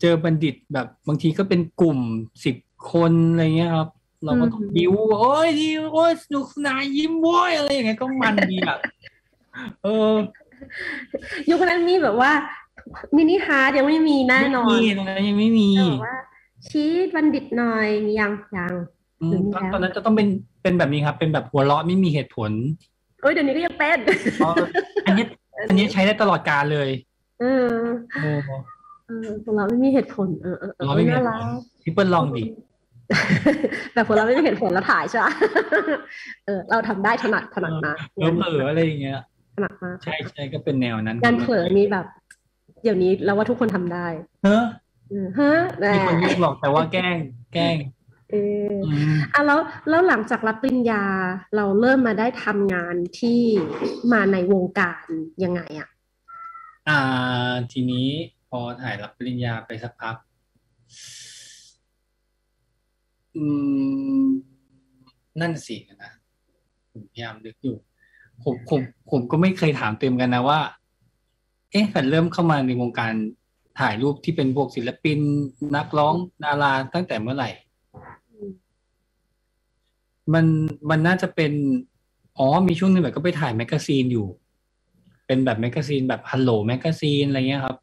[0.00, 1.98] เจอบัณฑิตแบบบางทีก็เป็นกลุ่ม
[2.44, 2.56] สิบ
[2.92, 3.88] คนอะไรเงี้ยครับ
[4.24, 8.78] เราก็ต้องอืมบิวโอ้ยดีโอ้ยสนุกสนานยิ้มโว้ยอะไรอย่างเงี้ยก็มันดีอะ
[9.82, 10.14] เออ
[11.50, 12.32] ยุคนั้นมีแบบว่า
[13.16, 16.16] มินิฮาร์ดยังไม่มีแน่นอนไม่มีตรงนั้นยังไม่มีแต่ว่า
[16.70, 18.72] ชี้บัณฑิตหน่อยมียังยัง
[19.22, 20.28] อืมถึงตอนแล้วตอนนั้นจะต้องเป็น
[20.62, 22.50] เป็นแบบนี้ครับ เป็นแบบหัวเราะไม่มีเหตุผล
[23.22, 23.98] โอ้ยเดี๋ยวนี้ก็ยังเป็น
[24.36, 24.54] เพราะ
[25.06, 25.24] อันนี้
[25.68, 26.88] อันนี้ใช้ได้ตลอดกาลเลย
[27.40, 27.70] เออ
[28.14, 28.30] โอ้
[29.06, 31.42] เออของเราไม่มีเหตุผล เออเออเออเราไม่มีเหน่าตุผรัลก
[31.82, 32.44] พี่เปิ้ลลองดิ
[33.94, 35.26] แบบของเราไม่มีเหตุผลแล้วถ่ายใช่ไหม
[36.46, 39.20] เออ เราทำได้ถนัดถนัดมากเออเผลอๆอะไรอย่างเงี้ย
[39.54, 42.06] ถนัดมากใช่ใช่ก็เป็นแนวนั้นการเผลอนี่แบบ
[42.82, 44.06] เดี๋ยวนี้เราว่าทุกคนทำได้
[44.44, 44.64] เฮ้อเออ
[45.38, 47.18] ฮะแหมมีคนยุกหรอกแต่ว่าแกล้ง
[47.54, 47.76] แกล้ง
[48.30, 48.34] เอ
[48.70, 51.04] ออืมอะแล้วแล้วหลังจากรับปริญญา
[51.56, 53.40] เราเริ่มมาได้ทำงานที่
[54.12, 55.04] มาในวงการ
[55.44, 55.88] ยังไงอะ
[56.88, 58.08] อ่า ทีนี้
[58.48, 60.16] พอถ่ายรับปริญญาไปสักพัก
[63.36, 63.44] อื
[64.24, 64.26] ม
[65.40, 66.12] นั่นสินะ
[66.92, 67.76] ผมพยายามนึกอยู่
[68.44, 70.60] ผมผมผมก็ไม่เคยถามเต็มกันนะว่า
[71.70, 73.14] เอ๊ะแฟนเริ่มเข้ามาในวงการ
[73.80, 75.18] ถ่ายรูปที่เป็นพวกศิลปิน
[75.76, 76.14] นักร้อง
[76.44, 77.50] ดาราตั้งแต่เมื่อไหร่
[80.34, 80.46] มัน
[80.90, 81.52] มันน่าจะเป็น
[82.38, 84.26] อ๋อมีช่วงหนึ่งแบบก็ไปถ่าย magazine อยู่
[85.26, 87.76] เป็นแบบ magazine แบบ Hello Magazine อะไรเงี้ยครับ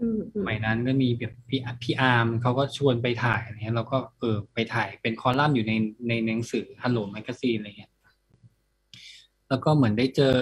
[0.00, 5.72] อืมอืมสมัยนั้นก็มีแบบพี่พี่อาร์มเขาก็ชวนไปถ่ายอะไรเงี้ยเราก็เออไปถ่ายเป็นคอลัมน์อยู่ใน
[6.08, 7.92] ในหนังสือ Hello Magazine อะไรเงี้ย
[9.48, 10.36] แล้วก็เหมือนได้เจอ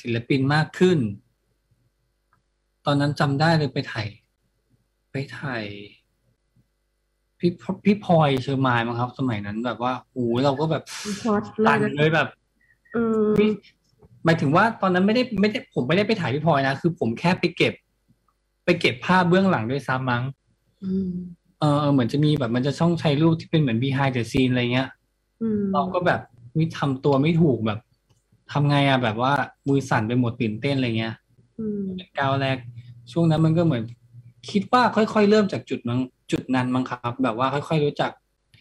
[0.00, 0.98] ศิลปินมากขึ้น
[2.86, 4.08] ตอนนั้นจำได้เลยไปถ่าย
[5.16, 5.64] ไปถ่าย
[7.40, 7.50] พี่
[7.84, 10.82] พี่พลอยเฌอมาลย์มั้งครับ สมัยนั้นแบบว่าโอ้โหเราก็แบบ
[11.24, 12.28] hot เลยตอนนั้นเลยแบบ
[12.96, 13.48] อืมพี่
[14.24, 17.74] หมายถึงว่าตอนนั้นไม่ได้ไม่ได้ผมไม่ได้ไปถ่ายพี่พลอยนะคือผมแค่ไปเก็บ
[18.64, 20.22] ไปเก็บภาพเบื้องหลังด้วยซ้ำมั้ง
[20.84, 21.10] อืม
[21.60, 24.88] เออเออเหมือนจะมีแบบมันจะต้องใช้รูปที่เป็นเหมือน behind the scene อะไรเงี้ย
[25.42, 26.20] อืมเราก็แบบ
[26.58, 27.78] วิทำตัวไม่ถูกแบบ
[28.52, 29.32] ทำไงอะแบบว่า
[29.68, 31.14] มือสั่นไปหมดตื่นเต้นอะไรเงี้ย
[31.58, 32.56] อืมเป็นก้าวแรก
[33.12, 33.84] ช่วงนั้นมันก็เหมือน
[34.50, 36.00] คิดว่าค่อยๆ เริ่มจากจุดนั้น
[36.32, 38.10] จุดนั้นมั้งครับ แบบว่าค่อย ๆ รู้จัก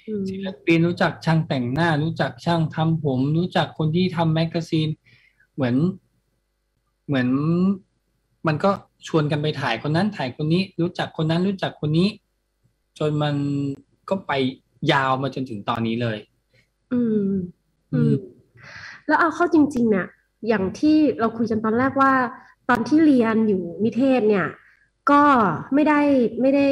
[0.08, 4.90] อืมศิลปินรู้จักช่างแต่งหน้า รู้จักช่างทำผม รู้จักคนที่ทำแมกกาซีน
[5.56, 5.76] เหมือน
[7.08, 7.28] เหมือน
[8.48, 8.72] มันก็
[9.08, 12.08] ชวนกันไปถ่ายคนนั้นถ่ายคนนี้ รู้จักคนนั้นรู้จักคนนี้
[13.00, 13.36] จนมัน
[14.10, 14.32] ก็ไป
[14.92, 16.18] ยาวมาจนถึงตอนนี้เลย
[16.94, 17.32] อืม
[17.94, 18.14] อืม
[19.08, 20.08] แล้วเอาเข้าจริง ๆ เนี่ย
[20.48, 22.14] อย่างที่เราคุยกันตอนแรกว่า
[22.70, 24.48] ตอนที่เรียนอยู่นิเทศเนี่ย
[25.12, 25.24] ก็
[25.74, 26.02] ไม่ได้
[26.42, 26.68] ไม่ได้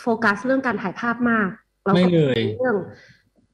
[0.00, 1.48] โฟกัสเรื่องการถ่ายภาพมาก
[1.84, 2.76] เราไม่ก็เลยเรื่อง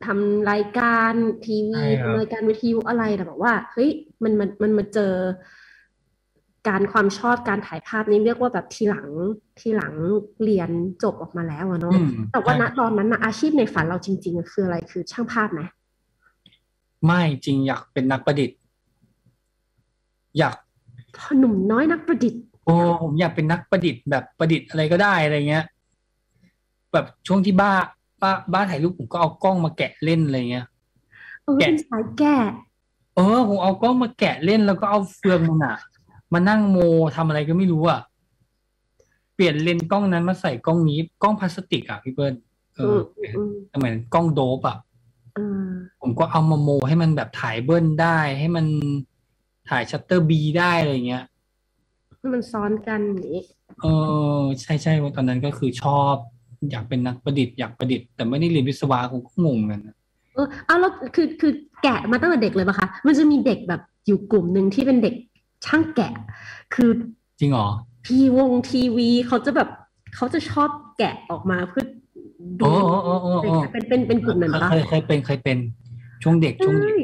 [0.07, 1.13] ทำรายการ
[1.45, 3.91] ทีวีใช่ครับทำรายการวิทยุอะไรแต่แบบว่าเฮ้ย
[4.23, 5.13] มันมันมันมาเจอ
[6.69, 9.09] การความชอบการถ่ายภาพนี้เรียกว่าแบบทีหลัง
[9.61, 9.95] ทีหลัง
[10.45, 10.71] เรียน
[11.03, 15.61] จบออกมาแล้วอะเนาะอืมแต่ว่าณใช่ตอนนั้นนะอาชีพในฝันเราจริงๆอะคืออะไรคือช่างภาพไหม
[17.07, 18.59] ไม่จริงอยากเป็นนักประดิษฐ์
[20.39, 20.55] อยาก
[21.19, 25.65] พอหนุ่มน้อยนักประดิษฐ์ โอ้ผมอยากเป็นนักประดิษฐ์แบบประดิษฐ์อะไรก็ได้อะไรเงี้ย
[26.93, 27.73] แบบช่วงที่บ้า
[28.23, 30.67] บ้าบ้าถ่ายรูปผมก็เอากล้องมาแกะเล่นอะไรเงี้ย
[31.45, 32.35] เออแกะเป็นสายแก่
[33.17, 35.77] เออผมเอากล้องมาแกะเล่นแล้วก็เอาเฟืองมันอะ
[36.33, 36.79] มานั่งโม
[37.17, 38.01] ทำอะไรก็ไม่รู้อะ
[39.35, 42.35] เปลี่ยนเลนส์กล้องนั้นมาใส่กล้องนี้กล้องพลาสติกอะพี่เปิ้ล
[42.77, 43.01] เอออืม
[43.37, 44.77] อืมสมัยนั้นกล้องโดปอะ
[45.39, 48.67] อืมผมก็เอามาโมให้มันแบบถ่ายเบิ้ลได้ ให้มัน
[49.69, 51.25] ถ่าย shutter B ได้อะไรเงี้ย
[52.33, 53.45] มันซ้อนกันอย่างนี้
[53.83, 53.87] เอ
[54.41, 56.15] อใช่ใช่ว่าตอนนั้นก็คือชอบ
[56.71, 59.97] อยากเป็นนักประดิษฐ์อยากประดิษฐ์แต่ไม่ได้เรียนวิศวะผมก็งงกันนะ
[60.35, 65.15] เออเอาแล้วคือคือแกะมาตั้งแต่เด็กเลยปะคะ มันจะมีเด็กแบบอยู่กลุ่มหนึ่งที่เป็นเด็ก
[65.67, 66.13] ช่างแกะ
[66.75, 66.91] คือ
[67.41, 67.69] จริงเหรอ
[68.07, 69.69] ทีวงทีวีเขาจะแบบ
[70.17, 71.85] เขาจะชอบแกะออกมาเพื่อ
[72.61, 75.59] ดูโอ้โอ้โอ้โอ้โอ้เป็นเป็นเป็นกลุ่มนั้นปะเคยเคยเป็นเคยเป็น
[76.23, 76.97] ช่วงเด็กช่วงเด็กใช่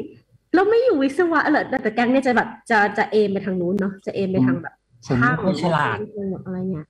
[0.53, 4.74] แล้วไม่อยู่วิศวะเหรอแต่แต่แก๊งเนี่ยจะแบบจะจะเอมไปทางนู้นเนาะจะเอมไปทางแบบ
[5.07, 5.97] ผมไม่ค่อยฉลาด
[6.45, 6.87] อะไรเงี้ย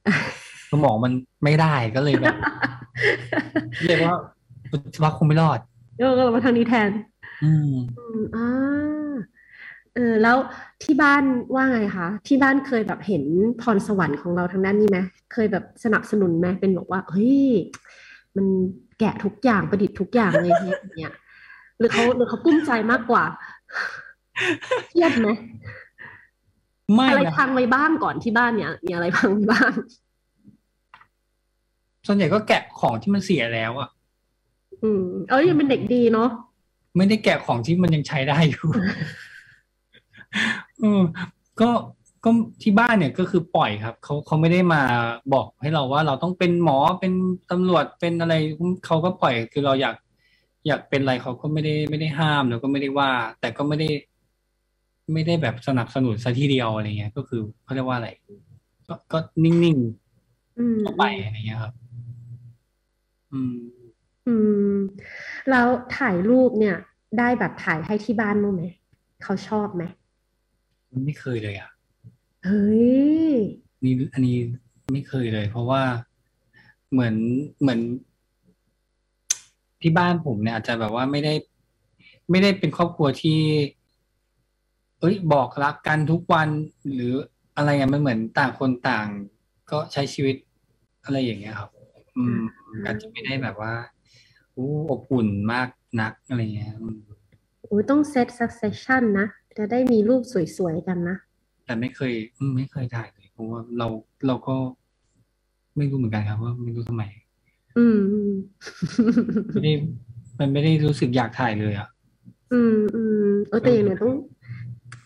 [0.83, 2.35] มองมันไม่ได้ก็เลยแบบ
[3.85, 4.15] เรียกว่า
[5.01, 5.59] ว่าคงไม่รอด
[5.99, 6.89] เออเรามาทางนี้แทน
[7.43, 9.13] อืมอืมอ่า
[9.95, 10.37] เออแล้ว
[10.83, 11.23] ที่บ้าน
[11.55, 13.23] ว่าไงคะที่บ้านเคยแบบเห็น
[13.61, 14.99] พรสวรรค์ของเราทางด้านนี้ไหม
[15.33, 17.41] เคยแบบสนับสนุนไหมเป็นบอกว่าเฮ้ย
[18.35, 18.45] มัน
[18.99, 20.51] แกะทุกอย่างประดิษฐ์ทุกอย่างเลย
[20.97, 21.13] เนี่ย
[21.77, 23.23] หรือเขาหรือเขากุ้มใจมากกว่า
[24.89, 25.29] เครียดไหม
[26.93, 29.71] ไม่อะไรนะพังไปบ้างก่อนที่บ้านเนี่ย มีอะไรพังไปบ้าง
[32.07, 33.89] ส่วนใหญ่ก็แกะของที่มันเสียแล้วอะ
[34.81, 36.29] อืม เอ้ยยังเป็นเด็กดีเนาะ
[36.97, 38.67] ไม่ได้แกะของที่มันยังใช้ได้อยู่
[40.83, 41.01] อืม
[41.61, 41.69] ก็
[42.23, 42.29] ก็
[42.63, 44.81] ที่บ้านเนี่ยก็คือปล่อยครับเขาเขาไม่ได้มา
[45.33, 47.13] บอกให้เราว่าเราต้องเป็นหมอเป็น
[47.51, 48.33] ตำรวจเป็นอะไร
[48.85, 49.95] เขาก็ปล่อยคือเราอยาก
[50.67, 53.89] อยากเป็นอะไรเขาก็ไม่ได้ไม่ได้ห้ามแล้วก็ไม่ได้ว่า แต่ก็ไม่ได้
[55.13, 58.09] ไม่ได้แบบสนับสนุนซะทีเดียวอะไรเงี้ย ก็คือเขาเรียกว่าอะไร
[58.87, 59.77] ก็ก็นิ่ง
[60.59, 61.73] อืมๆเข้าไปอะไรเงี้ยครับ
[63.33, 63.57] อืม
[64.27, 64.35] อื
[64.75, 64.77] ม
[65.49, 66.77] แล้วถ่ายรูปเนี่ย
[67.19, 68.63] ได้แบบถ่ายให้ที่บ้านมั้างไหม
[69.23, 69.83] เขาชอบไหม
[71.05, 71.69] ไม่เคยเลยอะ
[72.45, 72.75] เฮ้
[73.33, 73.35] ย
[73.83, 74.37] นี่อันนี้
[74.93, 75.81] ไม่เคยเลย เพราะว่า
[76.91, 77.15] เหมือน
[77.61, 77.79] เหมือน
[79.81, 81.33] ที่บ้านผมเนี่ยอาจจะแบบว่าไม่ได้
[82.29, 83.39] ไม่ได้เป็นครอบครัวที่
[85.05, 86.49] เอ้ยบอกรักกันทุกวัน
[86.93, 87.13] หรือ
[87.57, 89.07] อะไรเงี้ยมันเหมือนต่างคนต่าง
[89.71, 90.35] ก็ใช้ชีวิต
[91.05, 91.69] อะไรอย่างเงี้ยครับ
[92.17, 92.37] อืม
[92.85, 93.73] อาจจะไม่ได้แบบว่า
[94.55, 95.69] อู้อบอุ่นมาก
[96.01, 96.97] นักอะไรเงี้ยอืม
[97.67, 100.21] โอ้ยต้องเซต succession นะจะได้มีรูป
[100.57, 101.17] สวยๆกันนะ
[101.65, 103.87] แต่ไม่เคยอืมไม่เคยถ่ายเลยเพราะว่าเรา
[104.27, 104.55] เราก็
[105.77, 107.03] ไม่รู้เหมือนกันครับว่าไม่รู้ทำไม
[107.77, 108.33] อืมอืม
[109.53, 109.73] ไม่ได้
[110.39, 111.87] มันไม่ได้รู้สึกอยากถ่ายเลยอะ
[112.53, 114.13] อืมอืมเออแต่อย่างน้อยต้อง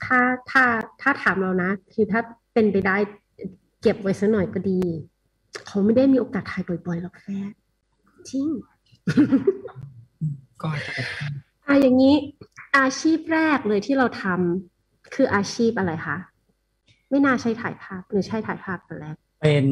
[0.09, 0.63] ถ้าถ้า
[1.01, 2.21] ถ้าถามเรานะ คือถ้า
[2.53, 2.97] เป็นไปได้
[3.81, 4.79] เก็บไว้สักหน่อยก็ดี
[5.65, 7.51] เขาไม่ได้มีโอกาสถ่ายบ่อยๆหรอกแฟน
[8.29, 8.47] จริง
[10.61, 11.05] ก็อาจจะเป็น
[11.67, 12.15] อะอย่างนี้
[12.77, 16.17] อาชีพแรกเลยที่เราทำคืออาชีพอะไรคะ
[17.09, 19.65] ไม่น่าใช่ถ่ายภาพหรือใช่ถ่ายภาพอันแรกเป็น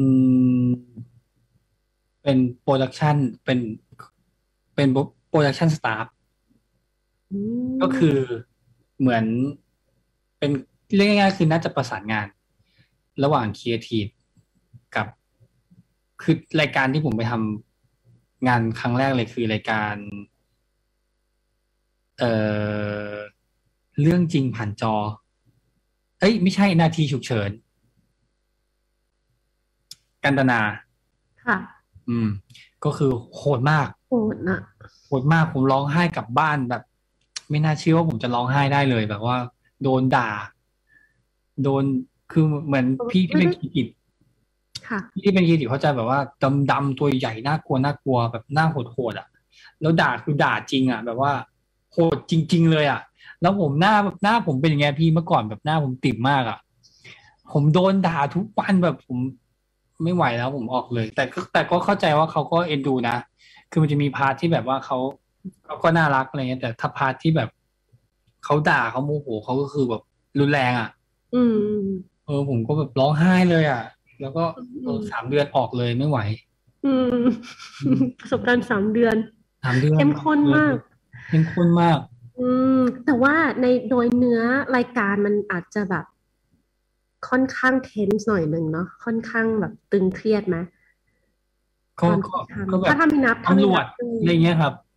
[2.22, 3.58] เป็นโปรดักชันเป็น
[4.74, 4.88] เป็น
[5.28, 6.06] production staff
[7.32, 8.18] อืมก็คือ
[8.98, 9.24] เหมือน
[10.38, 10.50] เป็น
[10.96, 12.26] เรียกง่ายๆคือน่าจะประสานงาน
[13.24, 14.06] ระหว่างครีเอทีฟ
[14.96, 15.06] กับ
[16.22, 19.94] คือรายการที่ผมไปทำงานครั้งแรกเลยคือรายการ
[22.18, 22.32] เอ่
[23.10, 23.12] อ
[24.00, 24.94] เรื่องจริงผ่านจอ
[26.20, 27.50] เอ้ย ไม่ใช่นาทีฉุกเฉิน
[30.24, 30.60] กันตนา
[31.46, 31.56] ค่ะ
[32.08, 32.28] อืม
[32.84, 34.60] ก็คือโหดมาก โหดนะ
[35.06, 36.82] โหดมากผมร้องไห้กลับบ้านแบบ
[37.50, 39.36] ไม่น่าเชื่อว่าผมจะร้องไห้ได้เลยแบบว่า
[39.82, 40.28] โดนด่า
[41.62, 41.84] โดน
[42.32, 43.86] คือเหมือนพี่ที่เป็นครีเอทีฟ
[44.88, 49.28] ค่ะพี่ที่เป็นครีเอทีฟเขาจะแบบว่าดำดำๆตัวใหญ่น่ากลัวน่ากลัวแบบหน้าโหดโหดๆอะ
[49.80, 51.32] แล้วด่าคือด่าจริง อะ แบบว่า
[51.92, 53.00] โหดจริง ๆ เลยอะ
[53.42, 56.58] แล้วผมหน้าแบบหน้าผมเป็นอย่างไงพี่เมื่อก่อนแบบหน้าผมติ๋มมากอะ
[57.52, 59.18] ผมโดนด่าทุกวันแบบผม
[60.02, 63.16] ไม่ไหวแล้วผมออกเลย แต่ก็แต่ก็เข้าใจว่าเขาก็เอ็นดูนะ
[63.70, 64.98] คือมันจะมี part ที่แบบว่าเขา
[65.64, 67.50] เขาก็น่ารักอะไรเงี้ยแต่ถ้า part ที่แบบ
[68.48, 70.02] เขาด่าเขาโมโหเขาก็คือแบบ
[70.38, 70.88] รุนแรงอะ
[71.34, 71.42] อื
[71.76, 71.84] ม
[72.26, 73.82] เออ ผมก็แบบร้องไห้เลยอะ
[74.20, 76.18] แล้วก็เอออืมสามเดือนออกเลยไม่ไหว
[76.84, 77.18] อืม
[78.20, 79.16] ประสบการณ์สามเดือน
[79.64, 80.76] สามเดือนเข้มข้นมาก
[81.28, 81.98] เข้มข้นมาก
[82.38, 84.40] อืม แต่ว่าในโดยเนื้อ
[84.76, 86.04] รายการมันอาจจะแบบ
[87.28, 90.56] ค่อนข้างเทนส์หน่อยหนึ่งเนาะค่อนข้างแบบตึงเครียดไหม
[92.00, 94.87] ก็ตอนก็ที่ทำก็แบถ้าบถ้าไม่นับถ้าตำไม่รวนัจบอืมอะไรเงี้ยครับอืม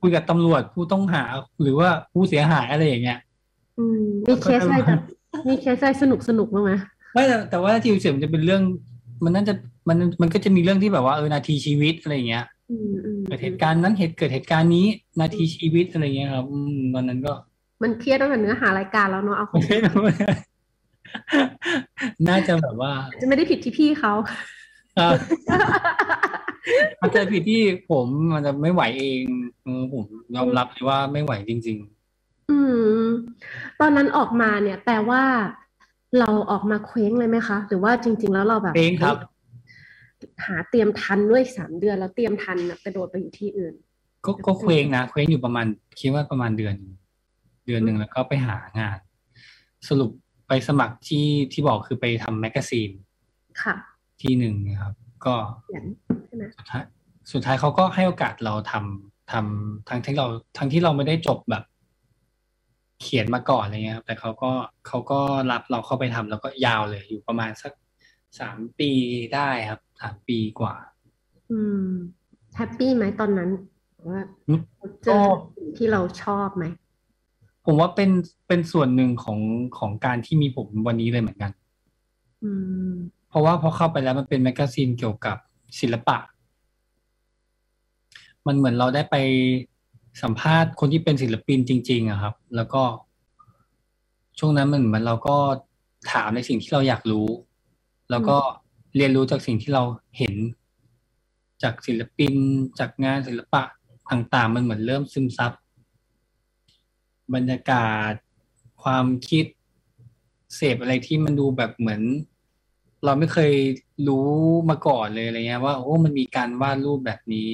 [0.00, 1.22] คุยกับตำรวจผู้ต้องหา
[1.62, 3.18] หรือว่าผู้เสียหายอะไรอย่างเงี้ย
[3.78, 5.00] อืมมีเคสอะไรแบบ
[5.48, 6.72] มีเคสอะไรสนุกสนุกบ้างไหม
[7.12, 8.62] ไม่แต่แต่ว่าทีวีเสียมันจะเป็นเรื่อง
[9.24, 9.54] มันน่าจะ
[9.88, 14.86] มันมันก็จะมีเรื่องที่แบบว่าเออนาทีชีวิตอะไรอย่างเงี้ยอืมอืมเกิดเหตุการณ์นั้นเหตุเกิดเหตุการณ์นี้
[15.20, 17.32] นาทีชีวิตอะไรเงี้ยครับอืมวันนั้นก็
[17.82, 20.02] มันเครียดตั้งแต่เนื้อหารายการแล้วเนาะเอาของไม่รู้
[22.28, 24.12] น่าจะแบบว่า จะไม่ได้ผิดที่พี่เขา
[24.98, 25.08] อ่า
[27.00, 29.22] อาจจะผิดที่ผมมันจะไม่ไหวเอง
[29.62, 30.04] เออผม
[30.34, 31.78] ยอมรับเลยว่าไม่ไหวจริง
[32.50, 32.58] อื
[32.98, 33.04] ม
[33.80, 35.22] ตอนนั้นออกมาเนี่ย แปลว่า
[36.18, 39.16] เราออกมาเคว้งเลยไหมคะ หรือว่าจริง ๆ แล้วเราแบบๆเองครับ
[40.46, 43.74] หาเตรียมทันด้วยสามเดือนแล้วเตรียมทันแบบกระโดดไปอยู่ที่อื่น
[44.24, 45.66] ก็ก็เคว้งนะเคว้งอยู่ประมาณ
[46.00, 46.96] คิดว่าประมาณเดือนหนึ่ง
[47.66, 48.98] เดือนหนึ่งแล้วก็ไปหางาน
[49.88, 50.10] สรุป
[50.48, 52.90] ไปสมัครที่ที่บอกคือไปทำแมกกาซีน
[53.62, 53.74] ค่ะ
[54.22, 54.94] ที่หนึ่งนะครับ
[55.26, 55.84] ก็เขียน
[56.26, 56.84] ใช่ไหมสุดท้าย
[57.32, 60.26] สุดท้ายเขาก็ให้โอกาสเราทำทำทั้งที่เรา
[60.58, 61.64] ทั้งที่เราไม่ได้จบแบบ
[63.02, 64.52] เขียนมาก่อนอะไรเงี้ยครับแต่เขาก็
[64.86, 67.72] เขาก็รับเราเข้าไปทำแล้วก็ยาวเลย อยู่ประมาณสัก
[68.40, 68.90] สามปี
[69.34, 70.74] ได้ครับสามปีกว่า
[71.50, 71.86] อืม
[72.56, 73.50] happy ไหมตอนนั้น
[74.08, 74.60] ว่าอืม
[75.04, 75.20] เจอ
[75.56, 76.64] สิ่งที่เราชอบไหม
[77.66, 78.10] ผมว่าเป็น
[78.48, 79.38] เป็นส่วนหนึ่งของ
[79.78, 81.50] ของการที่มีผมวันนี้เลยเหมือนกัน
[82.44, 82.50] อื
[82.88, 82.92] ม
[83.34, 85.36] เพราะว่าพอเข้าไปแล้วมันเป็น magazine เกี่ยวกับ
[85.80, 86.16] ศิลปะ
[88.46, 89.16] มันเหมือนเราได้ไป
[90.22, 92.82] สัมภาษณ์คนที่เป็นศิลปินจริง ๆอะครับ แล้วก็
[94.38, 95.36] ช่วงนั้นมันเหมือนเราก็
[96.12, 97.26] ถามในสิ่งที่เราอยากรู้
[98.10, 98.36] แล้วก็
[98.96, 99.82] เรียนรู้จากสิ่งที่เรา
[100.18, 100.34] เห็น
[101.62, 102.34] จากศิลปิน
[102.78, 103.62] จากงานศิลปะ
[104.10, 105.52] ต่างๆ มันเหมือนเริ่มซึมซับ
[107.34, 108.12] บรรยากาศ
[108.82, 109.44] ความคิด
[110.56, 112.02] เสพอะไรที่มันดูแบบเหมือน
[113.04, 113.52] เราไม่เคย
[114.08, 114.28] รู้
[114.70, 117.52] มาก่อนเลยอะไรเงี้ย ว่าโอ้มันมีการวาดรูปแบบนี้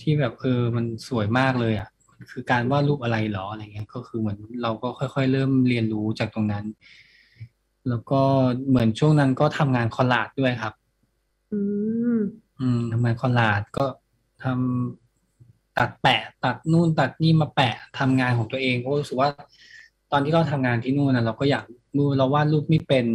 [0.00, 6.64] ที่แบบเออมันสวยมากเลยอะมันคือการวาดรูปอะไรหรออะไรเงี้ย ก็คือเหมือนเราก็ค่อยๆ เริ่มเรียนรู้จากตรงนั้น
[7.88, 8.20] แล้วก็
[8.68, 10.74] เหมือนช่วงนั้นก็ทำงานคอลลาจด้วยครับ
[11.52, 11.60] อื
[12.16, 12.18] ม
[12.60, 13.86] อืมทำงานคอลลาจก็
[14.44, 19.28] ทำตัดแปะ ตัดนู่นตัดนี่มาแปะทำงานของตัวเองเพราะรู้สึกว่า
[20.12, 21.64] ตอนที่เราทำงานที่นู่นนะเราก็อยาก
[21.96, 23.06] มือเราวาดรูปไม่เป็น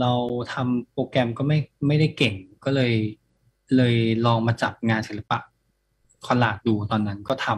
[0.00, 0.12] เรา
[0.54, 2.92] ทำโปรแกรมก็ไม่ไม่ได้เก่งก็เลย
[3.76, 5.38] เลยลองมาจับงานศิลปะ
[6.26, 7.48] คอลลาจดูตอนนั้นก็ท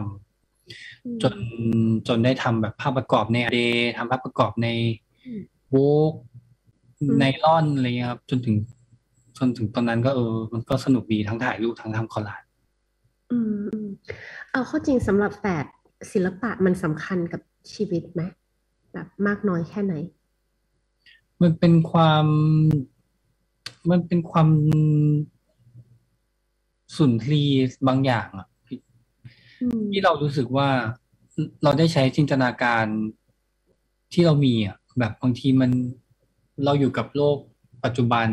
[0.55, 1.35] ำจน
[2.07, 3.59] จนได้ทำแบบภาพประกอบในเด
[3.97, 4.67] ทำภาพประกอบใน
[5.25, 5.77] อืมโว
[6.11, 6.13] ก
[7.19, 8.55] ในลอนอะไรเงี้ยครับจนถึง
[9.37, 12.41] จนถึงตอนนั้นก็เออ มันก็สนุกดีทั้งถ่ายรูปทั้งทำคอลลาจ
[13.31, 13.89] อืมอืม
[14.51, 15.65] เอาเข้าจริงสำหรับแฝด
[16.11, 17.41] ศิลปะมันสำคัญกับ
[17.73, 18.21] ชีวิตไหม
[18.93, 19.93] แบบมากน้อยแค่ไหน
[21.41, 22.25] มันเป็นความ
[23.91, 24.49] มันเป็นความ
[26.97, 27.55] สุนทรีย์
[27.87, 28.47] บางอย่างอะ
[29.61, 30.69] อืมที่เรารู้สึกว่า
[31.63, 32.85] เราได้ใช้จินตนาการ
[34.13, 35.71] ที่เรามีอะแบบบางทีมัน
[36.65, 37.37] เราอยู่กับโลก
[37.83, 38.27] ปัจจุบัน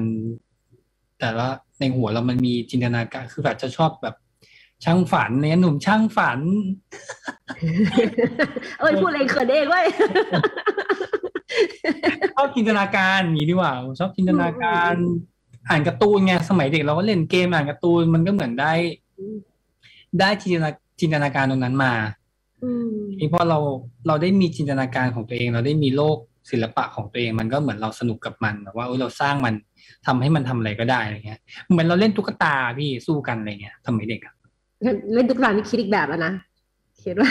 [1.18, 4.14] แต่ละในหัวเรามันมีจินตนาการคือแบบจะชอบแบบ
[4.84, 6.40] ช่างฝันเนี่ยหนุ่มช่างฝัน
[8.80, 9.86] เอ้ยพูดเองเขินเองเว้ย
[12.34, 14.94] ชอบจินตนาการอย่างนี้ดีกว่าชอบจินตนาการ
[15.68, 18.72] อ่านการ์ตูนไงสมัยเด็กเราก็เล่นเกมอ่านการ์ตูนมันก็เหมือนได้
[20.20, 21.92] ได้จินตนาจินตนาการตรงนั้นมา
[22.62, 23.58] อืมทีนี้พอเรา
[24.06, 26.18] เราได้มีจินตนาการของตัวเอง เราได้มีโลก
[26.50, 29.54] ศิลปะของตัวเองมันก็เหมือนเราสนุกกับมันแบบว่าเออเราสร้างมัน
[30.06, 31.40] ทำให้มันทำอะไรก็ได้อะไรเงี้ย
[31.70, 34.34] เหมือนเราเล่นตุ๊กตาพี่สู้กันอะไรเงี้ยสมัยเด็กอะ
[35.14, 36.32] เล่นตุ๊กตานี่คิดอีกแบบแล้วนะ
[37.06, 37.30] คิดว่า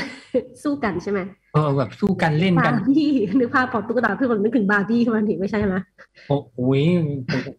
[0.63, 1.19] สู้กันใช่ไหม
[1.53, 3.09] เออแบบสู้กันเล่นกันบาร์บี้
[3.39, 5.75] นึกภาพพอตุ๊กตาเพื่อนผมนึกถึงบาร์บี้ขึ้นมาทีไม่ใช่ไหม
[6.27, 6.81] โอ้โหย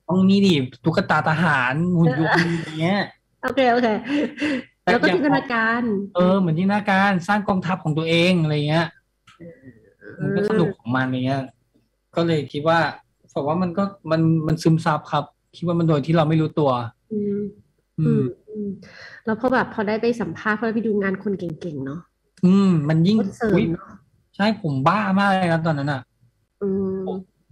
[0.09, 3.01] ต้องนี่ดิตุ๊กตาทหารหุ่นยนต์อย่างเงี้ย
[3.43, 3.89] โอเคโอเค
[4.83, 5.83] แต่แล้วก็อย่างจินตนาการ
[6.17, 8.87] เออเหมือนจินตนาการสร้างกองทัพของตัวเองอะไรเงี้ย
[10.21, 11.45] มันก็สนุกของมันอะไรเงี้ย
[12.17, 12.79] ก็เลยคิดว่า
[13.37, 15.25] บอกว่ามันก็มันมันซึมซับครับ
[15.57, 16.71] คิดว่ามันโดยที่เราไม่รู้ตัว
[17.13, 17.43] อืม
[17.99, 18.69] อือืมมอืม
[19.27, 22.01] แล้วพอแบบพอได้ไปสัมภาษณ์พอได้ไปดูงานคนเก่งๆเนาะ
[22.45, 23.89] อืม มันยิ่งก็เสริอุ๊ยมเนาะ
[24.37, 26.03] ใช่ผมบ้ามากเลยครับตอนนั้นอะ
[26.63, 26.69] อื
[27.01, 27.05] ม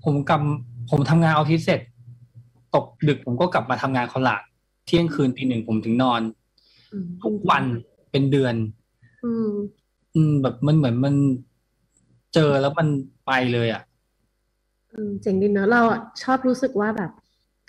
[0.05, 1.81] ผมกำผมทำงานออฟฟิศเสร็จ
[2.75, 4.43] ตกดึกผมก็กลับมาทำงานคอลลาด
[4.87, 6.21] เที่ยงคืนตีหนึ่งผมถึงนอน
[6.93, 7.65] อืมทุกวัน
[8.11, 8.55] เป็นเดือน
[9.25, 9.51] อืม
[10.15, 11.15] อืม แบบมันเหมือนมัน
[12.35, 12.89] เจอแล้วมัน
[13.27, 13.83] ไปเลยอะ
[14.93, 17.11] อืมเจ๋งดีเนอะเราอะชอบรู้สึกว่าแบบ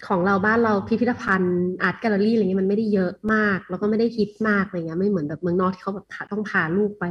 [0.08, 7.06] ของเราบ้านเราพิพิธภัณฑ์อาร์ตแกลเลอรี่อะไรเงี้ยมันไม่ได้เยอะมาก แล้วก็ไม่ได้ฮิตมากอะไรเงี้ยไม่เหมือนแบบเมืองนอกที่เขาแบบพาต้องพาลูกไป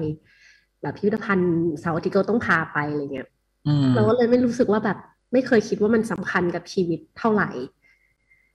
[0.82, 3.28] แบบพิพิธภัณฑ์เสาร์อาทิตย์ก็ต้องพาไปอะไรเงี้ย
[3.66, 4.98] อืมเราก็เลยไม่รู้สึกว่าแบบ
[5.32, 7.50] ไม่เคยคิดว่ามันสำคัญกับชีวิตเท่าไหร่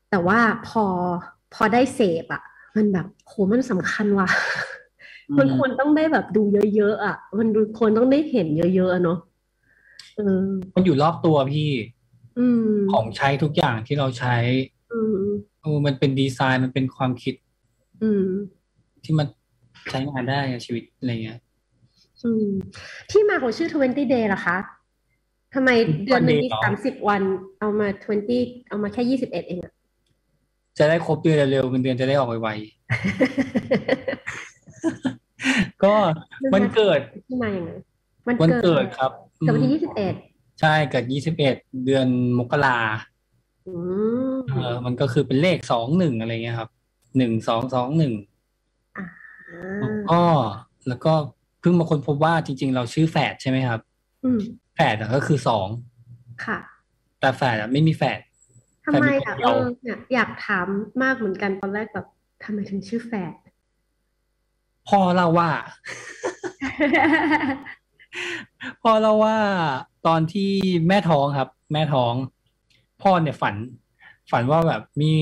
[0.10, 0.86] แต่ว่าพอ
[1.54, 2.42] พอได้เสพอะ
[2.76, 4.28] มันแบบโหมันสำคัญว่ะ
[5.30, 6.44] อืมมันควรต้องได้แบบดู
[6.76, 9.20] เยอะๆอะ มันควรต้องได้เห็นเยอะๆอะเนาะ
[10.16, 11.99] เออมันอยู่รอบตัวพี่อืม
[12.92, 14.36] ของใช้ทุกอย่างที่เราใช้
[14.94, 15.18] อืม
[15.62, 17.36] เออมันเป็นดีไซน์มันเป็นความคิด
[18.04, 18.26] อืม
[19.04, 19.28] ที่มัน
[19.90, 21.40] ใช้งานได้กับชีวิตอะไรเงี้ย
[22.24, 22.48] อืม
[23.12, 24.58] ที่มาของชื่อ20 day ล่ะคะ
[25.54, 25.70] ทำไม
[26.06, 27.22] เดือนหนึ่งมี Day เหรอสามสิบวัน
[27.60, 27.88] เอามา
[28.28, 29.74] 20เอามาแค่ยี่สิบเอ็ดเองอะ
[30.78, 32.60] จะได้ครบเดือนเร็วๆเงินเดือนจะได้ออกไวๆ
[35.84, 35.94] ก็
[36.54, 37.72] วันเกิดที่มาอย่างไง
[38.28, 40.14] วันวันเกิเกิดดครับเกิดวันที่อืมยี่สิบเอ็ด
[40.60, 42.08] ใช่เกิดยี่สิบเอ็ดเดือน
[42.40, 42.78] มกรา
[43.68, 43.74] อื
[44.36, 46.70] มเออมันก็คือเป็นเลขสองหนึ่งอะไรเงี้ยครับ
[47.18, 48.14] หนึ่งสองสองหนึ่ง
[48.98, 49.06] อ่า
[49.80, 50.22] แล้วก็
[50.88, 51.14] แล้วก็
[51.60, 53.82] เพิ่งมาค้นพบว่าจริง ๆ เราชื่อแฝดใช่ไหมครับ
[54.26, 54.40] อืม
[54.76, 55.68] แฝดอะก็คือสอง
[56.46, 56.60] ค่ะ
[57.20, 58.20] แต่แฝดอะไม่มีแฝด
[58.86, 60.68] ทำไมแฝดอะมีคนเดีเอยวอเนี่ยอยากถาม
[61.04, 62.08] มากเหมือนกันตอนแรกแบบ
[62.44, 63.34] ทำไมถึงชื่อแฝด
[64.88, 65.50] พ่อเล่าว่า
[68.82, 69.38] พ่อเล่าว่า
[70.08, 70.52] ตอนที่
[70.88, 72.14] แม่ท้องครับ แม่ท้อง
[73.02, 73.56] พ่อเนี่ยฝัน
[74.32, 75.14] ฝันว่าแบบมี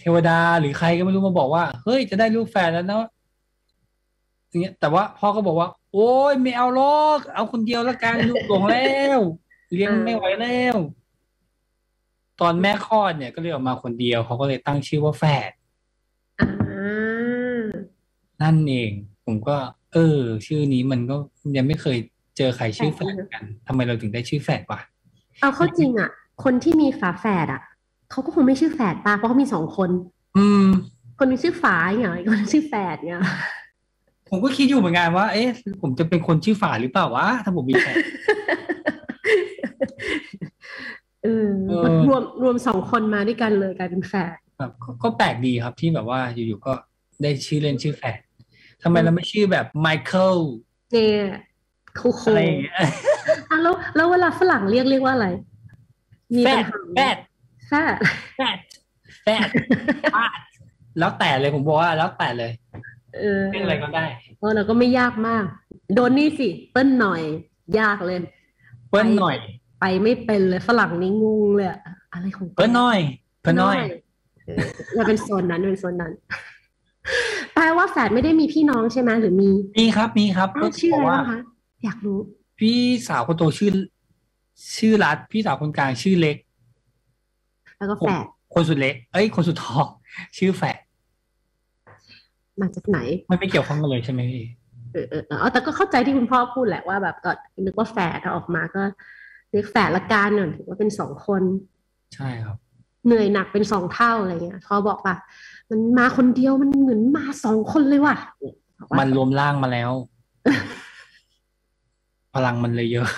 [0.00, 3.08] เทวดาหรือใครก็ไม่รู้มาบอกว่า เฮ้ยจะได้ลูกแฝดแล้วนะ
[4.48, 9.20] อย่างเงี้ยแต่ว่าพ่อก็บอกว่า โอ้ยไม่เอาหรอกเอาคนเดียวแล้วกันลูกหลงแล้ว
[9.72, 10.76] เลี้ยงไม่ไหวแล้ว
[12.40, 15.50] ตอนแม่คลอดเนี่ยก็เลยออกมาคนเดียวเขาก็เลยตั้งชื่อว่าแฝด
[16.40, 17.62] อ่า
[18.42, 18.92] นั่นเอง
[19.26, 19.56] ผมก็
[19.92, 21.16] เออ ชื่อนี้มันก็
[21.56, 21.98] ยังไม่เคย
[22.40, 24.80] เจอใครชื่อแฝดกันทำไมเราถึงได้ชื่อแฝดวะ
[25.40, 26.10] เอาเข้าจริงอะ
[26.44, 27.62] คนที่มีฝาแฝดอะ
[28.10, 29.90] เขาก็คงไม่ชื่อแฝดป่ะเพราะเขามีสองคน
[30.38, 30.66] อืม
[31.18, 33.22] คนหนึงชื่อฝาอย่างเงี้ยอีกคนหนึ่งชื่อแฝดเนี่ย
[34.28, 35.48] ผมก็คิดอยู่เหมือนกันว่า เอ๊ะ
[35.82, 37.96] ผมจะเป็นคนชื่อฝาหรือเปล่าวะถ้าผมมีแฟน
[41.24, 46.72] เออเออรวมรวมสองคนมาด้วยกันเลยกลายเป็นแฝดแบบก็ก็แปลกดีครับที่แบบว่าอยู่ๆก็
[47.22, 48.18] ได้ชื่อเล่นชื่อแฝด
[48.82, 50.36] ทำไมเราไม่ชื่อแบบไมเคิล
[50.92, 51.24] เนี่ย
[51.98, 55.28] คูโคอะไรอย่างเงี้ยอะแล้วแล้วเวลาฝรั่งเรียกเรียกว่าอะไร
[56.34, 57.16] มีแฟปัญดหาแฟด
[57.68, 57.88] แฝด
[58.36, 58.58] แฟด
[59.22, 59.48] แฟด
[60.14, 60.38] ฟาด
[60.98, 62.52] แล้วแต่เลยผมบอกว่าแล้วแต่เลย
[63.18, 64.04] เออเรียกอะไรก็ได้
[64.38, 65.44] เออเราก็ไม่ยากมาก
[65.94, 67.22] โดนนี่สิ เปิ้ลหน่อย
[67.80, 68.18] ยากเลย
[68.90, 69.36] เปิ้ลหน่อย
[69.80, 71.78] ไปไม่เป็นเลยฝรั่งนี่งงเลยอะ
[72.12, 72.98] อะไรของแกเปิ้ลหน่อย
[73.42, 73.78] เปิ้ลหน่อย
[74.46, 74.64] เออ
[74.96, 76.12] มันเป็นโซนนั้นเป็นโซนนั้น
[77.54, 81.40] แปลว่าแฝดไม่ได้มีพี่น้องใช่ไหมหรือมี มีครับมีครับอ้าวชื่ออะไรบกว่าบ้างคะ
[81.84, 82.18] อยากรู้
[82.58, 83.70] พี่สาวคนโตชื่อ
[84.76, 86.36] ชื่อรัฐพี่สาวคนกลางชื่อเล็ก
[87.78, 89.84] แล้วก็แฝดคนสุดเล็ก เอ้ย คนสุดท้อง
[90.38, 90.78] ชื่อแฝด
[92.60, 92.98] มาจากไหน
[93.30, 94.44] มันไม่เกี่ยวข้องกันเลยใช่ไหมพี่
[94.92, 98.82] เออเออเออเอาแต่ก็เข้าใจที่คุณพ่อพูดแหละว่าแบบก็นึกว่าแฝดถ้าออกมาก็
[99.50, 101.42] เรียกแฝดละกันหน่อยถือว่าเป็นสองคน
[102.14, 102.56] ใช่ครับ
[103.06, 105.14] เหนื่อยหนักเป็นสองเท่าอะไรเงี้ยเขาบอกว่า
[105.70, 108.16] มันมาคนเดียวมันเหมือนมาสองคนเลยว่ะ
[108.78, 109.90] บอกว่ามันรวมร่างมาแล้ว
[112.34, 113.08] พลังมันเลยเยอะ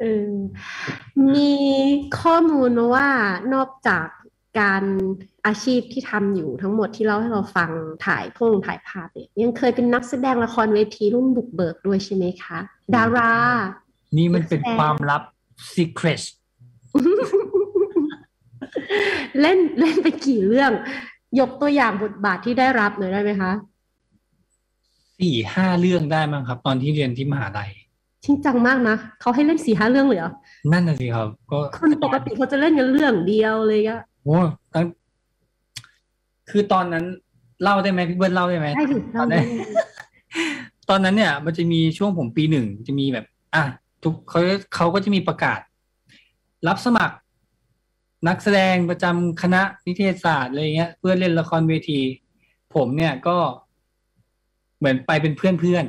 [0.00, 0.30] เออ
[1.34, 1.52] มี
[2.20, 3.08] ข้อมูลมาว่า
[3.54, 4.06] นอกจาก
[4.60, 4.84] การ
[5.46, 7.70] อาชีพที่ทำอยู่ทั้งหมดที่เล่าให้เราฟัง
[8.06, 12.58] ถ่ายพงถ่ายภาพเนี่ยยังเคยเป็นนักแสดงละครเวทีรุ่นบุกเบิกด้วยใช่ไหมคะ
[12.94, 13.32] ดารา
[14.16, 15.22] นี่มันเป็นนักแสดงความลับ
[15.74, 16.22] secret
[19.40, 20.72] เล่นเล่นไปกี่เรื่อง
[21.40, 23.52] ยกตัวอย่างบทบาทที่ได้รับหน่อยได้ไหมคะ
[25.20, 27.70] สี่ห้าเรื่องได้มั้งครับ ตอนที่เรียนที่มหาลัย
[28.24, 30.32] จริงจังมากนะเขาให้เล่นสี่ห้าเรื่องเลยเหรอ
[30.72, 34.38] นั่นน่ะสิครับ ก็คนปกติเขาจะเล่นกันเรื่องเดียวเลยอะโอ้
[34.74, 34.84] ตั้ง
[36.50, 37.04] คือตอนนั้น
[37.62, 39.46] เล่าได้ไหมพี่เบิร์ดเล่าได้ไหมได้ถึตเราอนได้นั้น
[40.88, 43.64] ตอนนั้นเนี่ย มันจะมีช่วงผมปีหนึ่งจะมีแบบ อะ
[44.02, 44.40] ทุกเขา
[44.74, 45.60] เขาก็จะมีประกาศ
[46.68, 47.16] รับสมัคร
[48.28, 52.00] นักแสดงประจำคณะนิเทศศาสตร์อะไรเงี้ย เพื่อเล่นละครเวที
[52.74, 53.36] ผมเนี่ยก็
[54.78, 55.84] เหมือนไปเป็นเพื่อนเพื่อน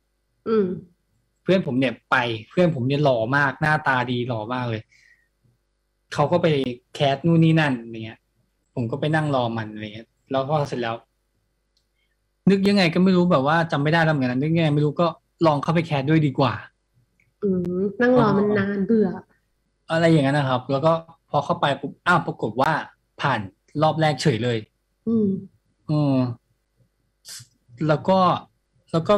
[0.00, 0.66] ๆอืม
[1.42, 2.16] เพื่อนผมเนี่ยไป
[2.50, 4.82] เพื่อนผมเนี่ยหล่อมาก หน้าตาดีหล่อมากเลย
[6.14, 6.46] เขาก็ไป
[6.94, 8.20] แคสนู่นนี่นั่นอะไรเงี้ย
[8.74, 10.94] ผมก็ไปนั่งรอมันอะไรเงี้ยแล้วก็เสร็จแล้ว
[12.50, 15.06] นึกยังไงก็ไม่รู้แบบว่าจำไม่ได้แล้วเหมือนกันนะนึกยังไงไม่รู้ก็
[15.46, 16.54] ลองเข้าไปแคสด้วยดีกว่า
[17.42, 19.08] อืมนั่งรอมันนานเบื่อ
[19.90, 20.92] อะไรอย่างนั้นนะครับ แล้วก็
[21.30, 22.72] พอเข้าไปปุ๊บอ้าวปรากฏว่า
[23.20, 23.40] ผ่าน
[23.82, 24.58] รอบแรกเฉยเลย
[25.08, 25.28] อืม
[25.90, 26.14] อืม
[27.88, 28.18] แล้วก็
[28.92, 29.14] แล้วก็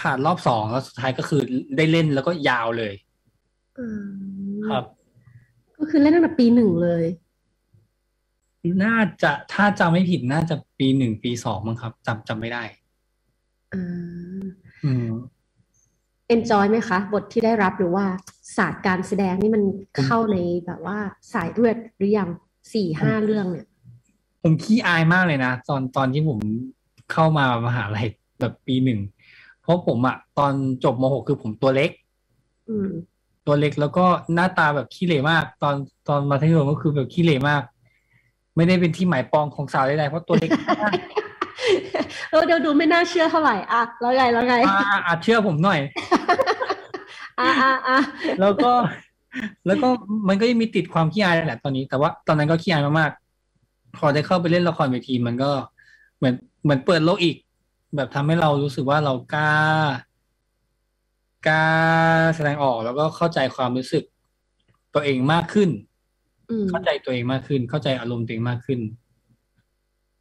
[0.00, 1.40] ผ่านรอบสองแล้วสุดท้ายก็คือ
[1.76, 2.94] ได้เล่นแล้วก็ยาวเลย
[3.78, 3.86] อื
[4.58, 4.84] มครับ
[5.78, 7.04] ก็คือเล่นตั้งแต่ปีหนึ่งเลย
[8.84, 12.62] น่าจะถ้าจำไม่ผิดน่าจะปีหนึ่งปีสองมั้งครับจำจำไม่ได้
[13.74, 14.42] อ่า
[14.84, 15.08] อืม
[16.28, 18.04] เอนจอยไหมคะ บทที่ได้รับหรือว่า
[18.56, 19.62] ศาสตร์การแสดงนี่มัน
[20.04, 20.98] เข้าในแบบว่า
[21.32, 22.28] สายเลือดหรือยัง
[22.74, 23.66] สี่ห้าเรื่องเนี่ย
[24.42, 26.38] ผมขี้อายมากเลยนะ ตอนตอนที่ผม
[27.12, 28.06] เข้ามามหาลัย
[28.40, 29.00] แบบปีหนึ่ง
[29.62, 30.52] เพราะผมอะตอน
[30.84, 31.90] จบมหกคือผมตัวเล็ก
[32.68, 32.88] อืม
[33.46, 35.74] ตัวเล็กแล้วก็หน้าตาแบบขี้เหร่มาก ตอน
[36.08, 37.62] ตอนมัธยมก็คือแบบขี้เหร่มาก
[38.56, 40.50] ไม่ได้เป็นที่หมายปองของสาวใดๆเพราะตัวเล็ก
[40.82, 40.92] มาก
[42.30, 45.80] เออเดี๋ยวดูไม่น่าเชื่อเท่าไหร่อะแล้วไงแล้วไงอ่าอ่าเชื่อผมหน่อย
[47.40, 47.98] อะอะอะ
[48.40, 48.72] แล้วก็
[49.66, 49.88] แล้วก็
[50.28, 55.50] มันก็ยังมีติดความขี้อายแหละตอนนี้ แต่ว่าตอนนั้นก็ขี้อายมากๆพอได้เข้าไปเล่นละครเวทีมันก็
[56.16, 57.36] เหมือน เหมือนเปิดโลกอีก
[57.96, 59.54] แบบทำให้เรารู้สึกว่าเรากล้า
[61.48, 61.66] กล้า
[62.36, 64.04] แสดงออกแล้วก็เข้าใจความรู้สึก
[64.94, 65.70] ตัวเองมากขึ้น
[66.50, 68.80] อืมเข้าใจตัวเองมากขึ้น เข้าใจอารมณ์ตัวเองมากขึ้น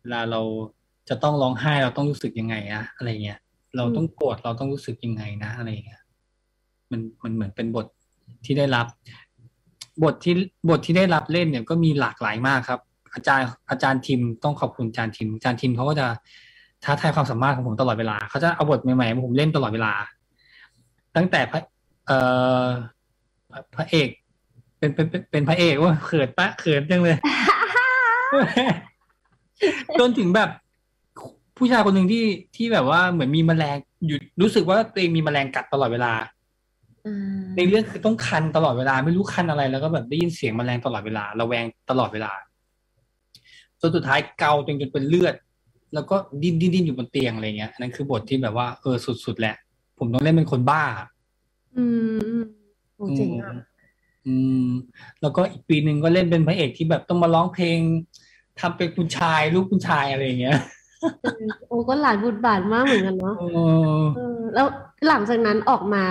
[0.01, 0.41] เวลาเรา
[1.09, 3.39] จะต้องร้องไห้เราต้องรู้สึกยังไงนะอะไรเงี้ย
[3.77, 6.01] เราต้องโกรธเราต้องรู้สึกยังไงนะอะไรเงี้ย
[6.91, 7.85] มันมันเหมือนเป็นบท
[8.45, 8.87] ที่ได้รับ
[10.03, 10.33] บทที่
[10.69, 12.79] บทที่ได้รับเล่นเนี่ยก็มีหลากหลายมากครับ
[13.17, 16.07] อาจารย์อาจารย์ทิมต้องขอบคุณอาจารย์ทิมอาจารย์ทิมเขาก็จะ
[16.83, 19.93] ท้าทายความสามารถของผมตลอดเวลาเขาจะเอาบทใหม่ๆมาผมเล่นตลอดเวลา
[21.15, 21.61] ตั้งแต่พระ
[22.07, 22.17] เอ่
[22.61, 22.65] อ
[23.51, 24.09] พระพระเอก
[24.79, 27.17] เป็นเป็นเป็นเป็นพระเอกว่าเขินปะเขินจังเลย
[29.99, 30.49] จนถึงแบบ
[31.57, 36.13] ผู้ชายคนหนึ่งที่ที่แบบว่าเหมือนมีแมลงหยุดรู้สึกว่าตัวเองมีแมลงกัดตลอดเวลา
[37.05, 42.31] อ่าในเรื่องคือต้องคันตลอดเวลา ไม่รู้คันอะไรแล้วก็แบบได้ยินเสียงแมลงตลอดเวลาระแวงตลอดเวลา
[43.81, 45.35] จนสุดท้ายเกาจนจนเป็นเลือด
[45.93, 49.55] แล้วก็ดิ้นดิ้นดิ้นอยู่บนเตียงอะไรเงี้ยอันนั้นคือบทที่แบบว่าเออสุดๆแหละ
[49.97, 50.83] ผมต้องเล่นเป็นคนบ้า
[51.77, 51.85] อื
[52.17, 52.45] มอืม
[52.95, 53.53] โอ้เจ๋งอะ
[54.27, 54.67] อืม
[55.21, 57.79] แล้วก็อีกปีหนึ่งก็เล่นเป็นพระเอกที่แบบต้องมาร้องเพลง
[58.59, 60.57] ทำเป็นคุณชายลูกคุณชายอะไรอย่างเงี้ย
[61.21, 63.43] เออโอ้ก็หลายบทบาทมากเหมือนกันเนาะเอ
[63.99, 64.67] อเออแล้ว
[65.07, 66.03] หลังจากนั้นออกมา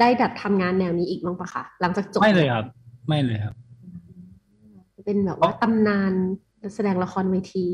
[0.00, 2.66] ได้แบบทำงานแนวนี้อีกบ้างปะคะหลังจากจบไม่เลยครับ
[3.08, 3.54] ไม่เลยครับ
[5.04, 6.12] เป็นแบบว่าตำนาน
[6.74, 7.64] แสดงละครเวที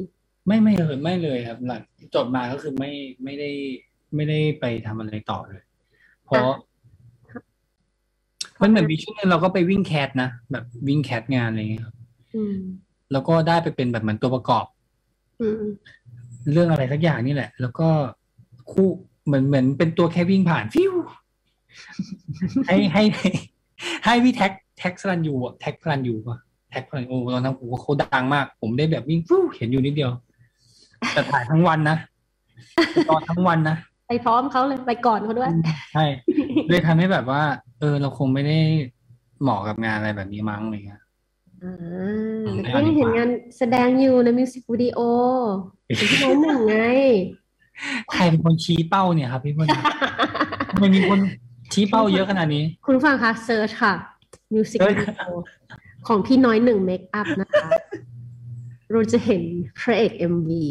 [0.46, 1.80] ไม่ไม่เลยไม่เลยครับ หลัง
[2.14, 2.92] จบมาก็คือไม่
[3.24, 3.50] ไม่ได้
[4.14, 5.62] ไม่ได้ไปทำอะไรต่อเลย
[6.26, 6.50] เพราะ
[8.62, 11.94] มันเหมือนมีช่วงนึงเราก็ไปวิ่ง cast นะแบบวิ่ง cast งานอะไรอย่างเงี้ยครับ
[12.34, 12.56] อืม
[13.12, 14.66] แล้วก็ได้ไปเป็นแบบเหมือนตัวประกอบ
[15.40, 15.62] อืม
[16.52, 17.88] เรื่องอะไรสักอย่างนี่แหละ แล้วก็
[18.72, 18.88] คู่
[19.26, 20.94] เหมือนเหมือนเป็นตัวแค่วิ่งผ่านฟิ้ว
[22.66, 23.02] ให้ให้
[24.04, 26.38] ให้พี่แท็คแท็คภรัณยูอะแท็คภรัณยูปะ
[26.74, 30.10] แท็คภรัณยูตอนนั้นผมว่าเขาดังมาก ผมได้แบบวิ่งฟิ้วเห็นอยู่นิดเดียว
[31.12, 31.96] แต่ถ่ายทั้งวันนะ
[33.10, 33.76] ตอนทั้งวันนะ
[34.08, 35.50] ไปพร้อมเขาเลยไปก่อนเขาด้วย
[35.94, 36.04] ใช่
[36.68, 37.42] เลยทำให้แบบว่า
[37.80, 38.58] เออ เราคงไม่ได้
[39.42, 41.00] เหมาะกับงานอะไรแบบนี้มั้งอะไรเงี้ย
[41.62, 41.74] อ่า
[42.46, 44.98] อืมแต่ก็ยังเห็นงานแสดงอยู่ในมิวสิกวิดีโอ
[45.86, 46.78] เป็นที่น้องหนึ่งไง
[48.12, 49.68] ใครเป็นคนชี้เป้าเนี่ยครับพี่เพื่อน
[50.70, 51.18] ทำไมมีคน
[51.72, 53.92] ชี้เป้าเยอะขนาดนี้ คุณผู้ฟังคะ search ค่ะ
[54.54, 55.32] มิวสิกเซิร์วิชดีโอ
[56.06, 57.68] ของพี่น้อยหนึ่ง makeup นะคะ
[58.90, 59.42] เราจะเห็น
[59.80, 60.64] พระเอกเอ็มวี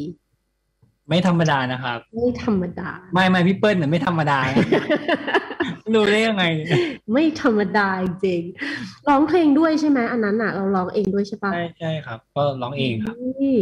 [1.10, 4.66] ไม่ธรรมดานะครับ ไม่ธรรมดา ไม่ไม่พี่เปิ้ลเนี่ยไม่ธรรมดานะ
[5.96, 6.68] รู้ได้ยังไงเนี่ย
[7.14, 13.58] ไม่ธรรมดาจริงๆร้องเพลงด้วยใช่ไหมอันนั้นอะ เราร้องเองด้วยใช่ปะใช่ใช่ครับ ก็ร้องเองครับนี่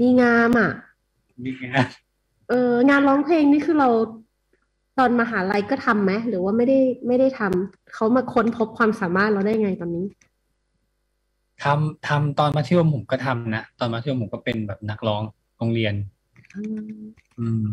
[0.00, 0.70] ดีงามอะ
[1.44, 1.78] นี่ไง
[2.48, 3.88] เอองานร้องเพลงนี่คือเรา
[4.98, 10.06] ตอนมหาลัยก็ทำไหมหรือว่าไม่ได้ไม่ได้ทำเขามาค้นพบความสามารถเราได้ไงตอนนี้
[11.62, 15.22] ทำทำตอนมัธยมผมก็ทำนะตอนมัธยมผมก็เป็นแบบนักร้อง
[15.58, 15.94] โรงเรียน
[17.38, 17.68] อืม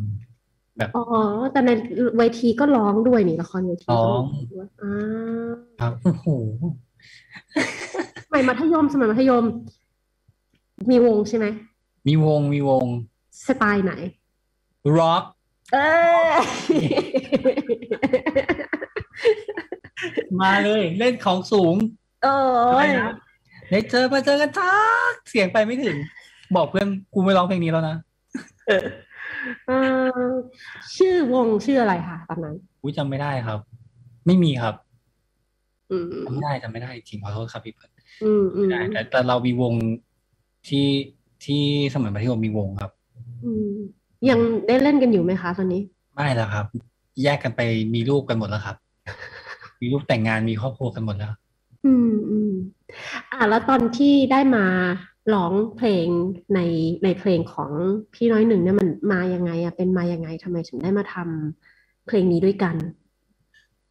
[0.78, 1.04] แบบอ๋อ
[1.52, 1.70] แต่ใน
[2.18, 4.24] เวทีก็ร้องด้วยนี่ละครเวทีร้ก็อง
[4.54, 4.94] ด้วยอ่า
[5.80, 6.28] ครับโอ้โห
[8.26, 9.44] สมัยมัธยมสมัยมัธยม
[10.90, 11.46] มีวงใช่ไหม
[12.08, 12.86] มีวงมีวง
[13.48, 13.94] สไตล์ไหน
[14.98, 15.24] ร็อก
[15.74, 15.78] เอ
[16.30, 16.34] อ
[20.42, 21.76] มาเลย เล่นของสูง
[22.24, 22.36] โอ้
[22.98, 23.12] อะ
[23.70, 24.76] ไรยนะได้เจอมาเจอกันทั
[25.12, 25.96] กเสียงไปไม่ถึง
[26.56, 27.96] บอกเพื่อนกูไม่ร้องเพลงนี้แล้วนะ
[28.68, 30.30] เออ
[30.96, 33.60] ชื่อวงชื่ออะไรคะตอนนั้นอุ้ยจำไม่ได้ครับ
[34.26, 34.76] ไม่มีครับ
[35.92, 37.90] อืมจำไม่ได้จำไม่ได้จริงขอโทษครับพี่เปิ้ล
[38.24, 39.74] อืมอืมไม่ได้แต่แต่เรามีวง
[40.68, 40.88] ที่
[41.46, 41.64] ที่
[41.94, 42.92] สมัยมัธยมมีวงครับ
[43.44, 43.72] อืม
[44.30, 45.82] ยังได้เล่นกันอยู่ไหมคะตอนนี้
[46.16, 46.66] ไม่แล้วครับ
[47.24, 47.62] แยกกันไป
[47.94, 48.76] มีลูกกันหมดแล้วครับ
[49.82, 51.34] มีลูกแต่งงานมีครอบครัวกันหมดแล้ว
[51.88, 52.54] อืมอืม
[53.32, 54.66] อะแล้วตอนที่ได้มา
[55.34, 56.08] ร้องเพลง
[56.56, 56.60] ใน
[57.04, 57.72] ในเพลงของ
[58.16, 62.76] พี่น้อยหนึ่งเนี่ยมันมายังไงอะเป็นมายังไงทำไมถึงได้มาทำเพลงนี้ด้วยกัน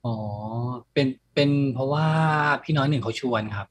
[0.04, 0.16] อ๋อ
[0.92, 2.06] เป็นเป็นเพราะว่า
[2.64, 3.68] พี่น้อยหนึ่งเขาชวนครับ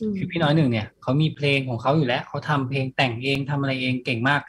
[0.00, 4.40] อืมคือพี่น้อยหนึ่งเนี่ยเขามีเพลงของเขาอยู่แล้วเขาทำเพลงแต่งเองทำอะไรเองเก่งมาก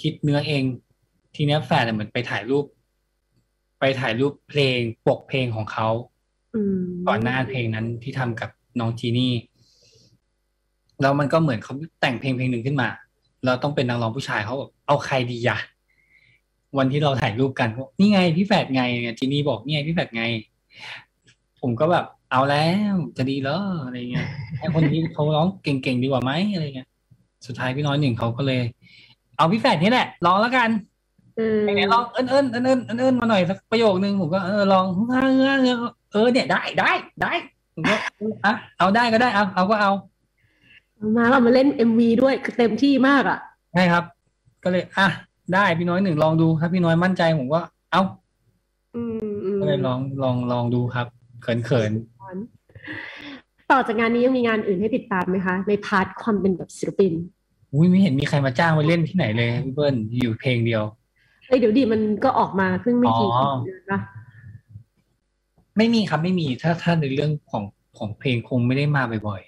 [0.00, 0.62] คิดเนื้อเอง
[1.34, 2.64] ทีเนี้ยแฟนเนี่ยเหมือนไปถ่ายรูป
[3.80, 6.17] ไปถ่ายรูปเพลงปกเพลงของเขาอืม
[7.08, 8.50] ก่อนหน้าเพลงนั้นที่ทำกับ
[8.80, 9.32] น้องจีนี่
[11.00, 12.88] แล้วมันก็เหมือนเขาแต่งเพลงเพลงหนึ่งขึ้นมา
[13.44, 15.58] เราต้องเป็นนักร้องผู้ชายเขาบอกเอาใครดีอะ
[16.78, 17.68] วันที่เราถ่ายรูปกัน
[18.00, 20.22] นี่ไงพี่แฝดไงเนี่ยจีนี่บอกนี่ไงพี่แฝดไง
[21.60, 24.26] ผมก็แบบเอาแล้วจะดีเหรออะไรเงี้ย
[24.58, 26.88] ให้คนที่เขาร้องเก่งๆดีกว่าไหมอะไรเงี้ย
[27.46, 28.62] สุดท้ายพี่น้อยหนึ่งเขาก็เลย
[29.36, 30.70] เอาพี่แฝดนี่แหละร้องแล้วกัน
[31.64, 35.76] ไหนลองเอิ้นเอิ้นเอิ้นเอิ้นเอิ้นเอิ้นมาหน่อยสักประโยคนึงผมก็เออลองเออเออ
[36.12, 36.90] เออเนี่ยได้ได้
[37.22, 37.32] ได้
[37.74, 37.96] ผมก็
[38.44, 39.92] อะเอาได้ก็ได้เอาเอาก็เอา
[41.16, 43.38] มาเรามาเล่นเอ็มวีด้วยคือเต็มที่มากอะ
[43.72, 44.04] ใช่ครับ
[44.64, 45.06] ก็เลยอะ
[45.54, 47.60] ได้พี่น้อยหนึ่งลองดูถ้าพี่น้อยมั่นใจผมก็
[47.92, 48.02] เอา
[48.94, 51.06] อืมอืมก็เลยลองลองลองดูครับ
[51.42, 51.92] เขินเขิน
[53.70, 57.12] ต่อจากงานนี้ยังมีงานอื่นให้ติดตามไหมคะ ในพาร์ทความเป็นแบบศิลปิน
[57.72, 60.82] อุ้ยไม่เห็นมีใครมาจ้างมาเล่นที่ไหนเลยพี่เบิ้ลอยู่เพลงเดียว
[61.48, 64.00] เอ้ยเดี๋ยวดิมันก็ออกมาเพิ่งไม่กี่อ๋อเดือนนะ
[65.76, 67.64] ไม่มีครับไม่มีถ้าถ้าในเรื่องของ
[67.98, 69.42] ของเพลงคงไม่ได้มาบ่อย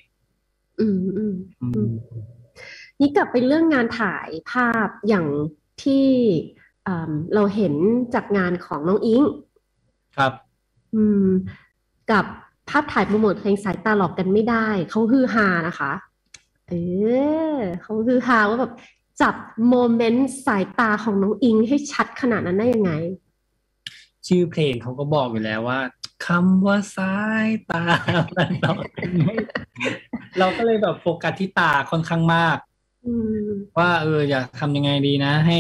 [0.81, 1.93] อืมอืมๆอืมอืม
[3.01, 5.27] นี่กลับไปเรื่องงานถ่ายภาพอย่าง
[5.83, 6.07] ที่
[6.87, 7.75] อ่าเราเห็น
[8.15, 9.23] จากงานของน้องอิง
[10.17, 10.33] ครับ
[10.95, 11.27] อืม
[12.11, 12.25] กับ
[12.69, 15.93] ภาพถ่ายโปรโมทเพลงสายตาหลอกกันไม่ได้ เขาฮือฮานะคะ
[16.69, 16.73] เอ
[17.55, 18.73] อเขาฮือฮาว่าแบบ
[19.21, 19.35] จับ
[19.69, 22.93] โมเมนต์สายตาของน้องอิงให้ชัดขนาดนั้นได้ยังไง
[24.27, 25.81] ชื่อเพลงเขาก็บอกอยู่แล้วว่า
[26.27, 27.15] คำว่าสา
[27.47, 27.83] ยตา
[28.37, 29.35] มันหลอกกันไม่
[30.39, 32.59] เราก็เลยแบบโฟกัสที่ตาค่อนข้างมาก
[33.07, 33.15] อื
[33.45, 33.49] ม
[33.79, 35.59] ว่าเอออยากทำยังไงดีนะ ให้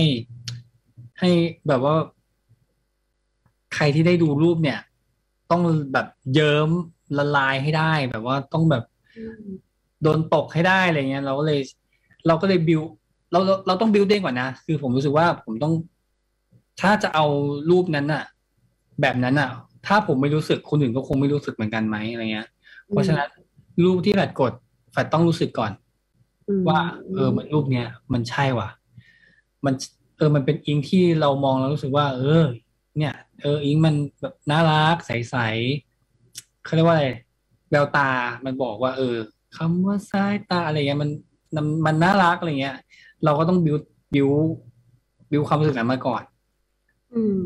[1.20, 1.30] ให้
[1.68, 1.94] แบบว่า
[3.74, 4.80] ใครที่ได้ดูรูปเนี่ย
[5.50, 6.70] ต้องแบบเยิ้ม
[7.18, 8.84] ละลายให้ได้ แบบว่าต้องแบบ
[9.16, 9.42] อืม
[10.02, 11.61] โดนตกให้ได้อะไรเงี้ย เราก็เลย
[12.26, 12.82] เราก็เลยบิว
[13.32, 15.72] เราเราเราต้องบิวเด้งก่อนนะ คือผมรู้สึกว่าผมต้อง
[16.80, 17.26] ถ้าจะเอา
[17.70, 18.24] รูปนั้นอะ
[19.00, 19.50] แบบนั้นอะ
[19.86, 22.48] ถ้าผมไม่รู้สึกคนอื่นก็คงไม่รู้สึกเหมือนกันไหมอะไรเงี้ย
[22.88, 23.28] เพราะฉะนั้น
[23.84, 24.52] รูปที่แฟดกด
[24.92, 25.72] แฟดต้องรู้สึกก่อน
[26.48, 26.80] อืมว่า
[27.14, 28.68] เออมันรูปเนี้ยมันใช่ว่ะ
[29.64, 29.74] มัน
[30.16, 32.44] เออมันเป็นอิงที่เรามองแล้วรู้สึกว่า เออ
[32.98, 37.06] เนี่ย เอออิงมันแบบน่ารักใสๆเขาเรียกว่าอะไร
[37.70, 38.10] แววตา
[38.44, 39.16] มันบอกว่า เออ
[39.56, 41.10] คำว่าสายตาอะไรเงี้ยมัน
[41.56, 42.76] มันมันน่ารักอะไรเงี้ย
[43.24, 43.76] เราก็ต้องบิว
[44.14, 44.28] บิว
[45.30, 46.22] บิวความรู้สึกนั้นมาก่อน
[47.12, 47.36] อืม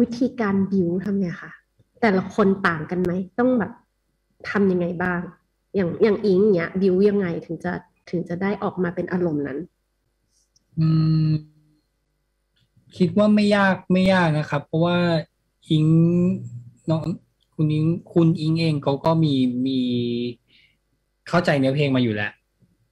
[0.00, 1.52] วิธีการบิวทำไงคะ
[2.00, 3.72] แต่ละคนต่างกันไหม ต้องแบบ
[4.50, 5.20] ทำยังไงบ้าง
[5.76, 7.72] อย่างอย่างอิงเนี้ยบิวยังไงถึงจะ
[8.10, 9.58] ถึงจะได้ออกมาเป็นอารมณ์นั้น
[10.78, 10.88] อื
[11.28, 11.32] ม
[12.96, 14.96] คิดว่าไม่ยากไม่ยากนะครับ เพราะว่า
[15.70, 15.86] อิง
[16.90, 17.02] น้อง
[17.54, 19.34] คุณอิงคุณอิงเองเขาก็มี
[19.66, 19.80] มี
[21.28, 22.32] เข้าใจเนื้อเพลงมาอยู่แล้ว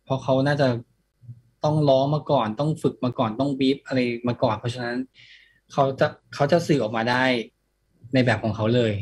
[0.05, 0.67] เพราะเขาน่าจะ
[1.65, 4.97] ต้องร้องมาก่อน ต้องฝึกมาก่อนต้องบีบอะไรมาก่อน เพราะฉะนั้น
[5.73, 7.25] เขาจะเขาจะสื่อออกมาได้
[8.15, 8.93] ในแบบของเขาเลย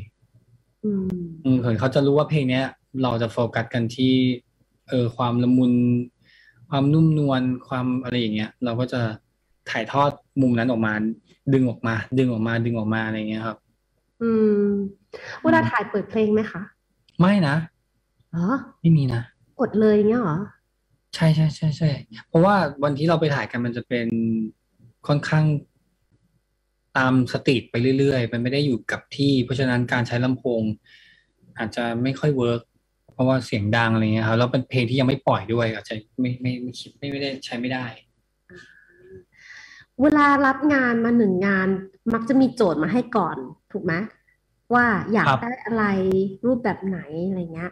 [0.85, 1.05] อืม
[1.45, 2.67] อืมเห็นเขาจะรู้ว่าเพลงเนี้ย
[3.03, 4.15] เราจะโฟกัสกันที่
[4.89, 5.73] เออความละมุน
[6.71, 9.01] ความนุ่มนวลความอะไรอย่างเงี้ย เราก็จะ
[9.71, 10.93] ถ่ายทอดมุมนั้นออกมา
[11.53, 13.57] ดึงออกมา ดึงออกมาดึงออกมาอะไรเงี้ยครับ
[14.23, 14.31] อื
[14.61, 14.65] ม
[15.43, 16.63] เวลาถ่ายเปิดเพลงไหมคะ
[17.21, 17.57] ไม่นะ
[18.35, 18.45] อ๋อ
[18.81, 19.23] ไม่มีนะ
[19.61, 20.39] กดเลยเงี้ยเหรอ
[21.15, 21.91] ใช่ใช่ใช่ใช่
[22.29, 24.07] เพราะว่าวันที่เราไปถ่ายกันมันจะเป็น
[25.07, 25.45] ค่อนข้าง
[26.97, 30.63] ตาม street ไปเรื่อยๆ มันไม่ได้อยู่กับที่ เพราะฉะนั้นการใช้ลำโพง
[31.59, 32.63] อาจจะไม่ค่อย work
[33.13, 37.87] เพราะว่าเสียงดังอะไรเงี้ยครับแล้วเป็นเพลงที่ยังไม่ปล่อยด้วย อาจจะไม่ไม่ไม่คิดไม่ไม่ได้ใช้ไม่ได้
[40.03, 41.69] เวลารับงานมาหนึ่งงาน
[42.15, 43.37] มักจะมีโจทย์มาให้ก่อน
[43.73, 43.95] ถูกไหม
[44.75, 45.85] ว่าอยากครับ ได้อะไร
[46.47, 46.99] รูปแบบไหน
[47.29, 47.71] อะไรเงี้ย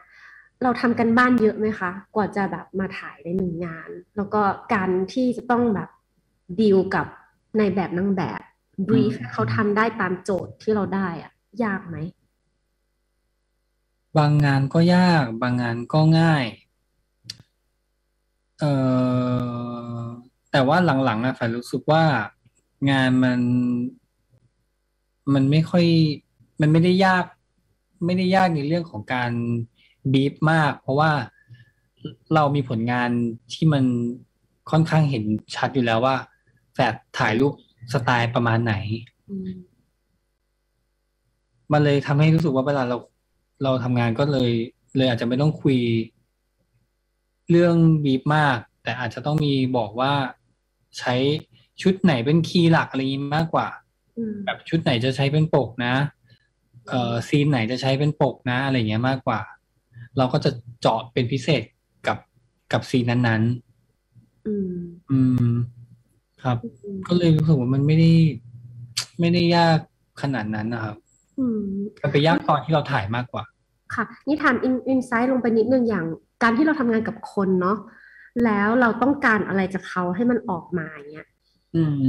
[0.63, 4.43] เราทำการบ้านเยอะไหมคะ กว่าจะแบบมาถ่ายในหนึ่งงาน แล้วก็
[4.75, 5.89] การที่จะต้องแบบ
[6.61, 7.07] ดีลกับ
[7.59, 8.41] ในแบบนางแบบ
[8.87, 11.33] บรีฟให้เขาทำได้ตามโจทย์ที่เราได้อะ
[11.65, 11.97] ยากไหม
[14.17, 16.45] บางงานก็ยาก บางงานก็ง่าย
[18.61, 18.73] เอ่
[19.99, 20.05] อ
[20.51, 22.05] แต่ว่าหลังๆอะฝ่ายรู้สึกว่า
[22.91, 23.41] งานมัน
[25.35, 25.87] มันไม่ค่อย
[26.61, 27.25] มันไม่ได้ยาก
[28.05, 29.33] ไม่ได้ยากในเรื่องของการ
[30.13, 31.11] บีบมาก เพราะว่า
[32.35, 33.11] เรามีผลงาน
[33.53, 33.85] ที่มัน
[34.71, 35.25] ค่อนข้างเห็น
[35.57, 36.17] ชัดอยู่แล้วว่า
[36.75, 37.55] แฝดถ่ายรูป
[37.93, 38.75] สไตล์ประมาณไหน
[39.29, 39.51] อืม
[41.73, 42.97] มันเลยทำให้รู้สึกว่าเวลาเรา
[43.63, 44.51] เราทำงานก็เลย
[44.97, 45.79] เลยอาจจะไม่ต้องคุย
[47.51, 50.13] เรื่องบีบมาก แต่อาจจะต้องมีบอกว่า
[50.99, 51.15] ใช้
[51.83, 53.69] ชุดไหนเป็นคีย์หลักอะไรอย่างนี้มากกว่า
[54.17, 55.95] อืมแบบชุดไหนจะใช้เป็นปกนะ
[56.89, 59.41] เอ่อซีนไหนจะใช้เป็นปกนะ อะไรอย่างเงี้ยมากกว่า
[60.19, 60.51] เราก็จะ
[60.81, 61.63] เจาะเป็นพิเศษ
[62.07, 62.19] กับ
[62.73, 63.43] กับซีนนั้น
[64.47, 65.53] อืมๆอืม
[66.45, 68.13] ครับอืมก็เลยรู้สึกว่ามันไม่ได้
[69.21, 69.79] ไม่ได้ยาก
[70.23, 70.97] ขนาดนั้นนะครับ
[71.39, 71.61] อืม
[72.03, 73.45] มันไปยากตอนที่เราถ่ายมากกว่า
[73.95, 76.07] ค่ะ นี่ถามอินอินไซต์ลงไปนิดนึงอย่าง
[76.43, 77.79] การที่เราทำงานกับคนเนาะ
[78.45, 81.29] แล้วเราต้องการอะไรจากเขาให้มันออกมาอย่างเงี้ย
[81.77, 82.07] อืม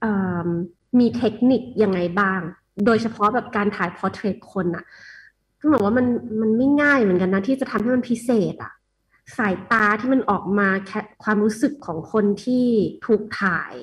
[0.00, 0.12] เอ่
[0.46, 0.48] อ
[0.98, 2.40] มีเทคนิคยังไงบ้าง
[2.86, 4.84] โดยเฉพาะแบบการถ่าย portrait คนอะ
[5.60, 6.06] ต้องบอกว่ามัน
[6.40, 8.72] มันไม่ง่ายเหมือนกันนะที่จะทำให้มันพิเศษอะ
[9.36, 10.92] สายตาที่มันออกมาแค
[11.22, 12.66] ความรู้สึกของคนที่
[13.06, 13.74] ถูกถ่าย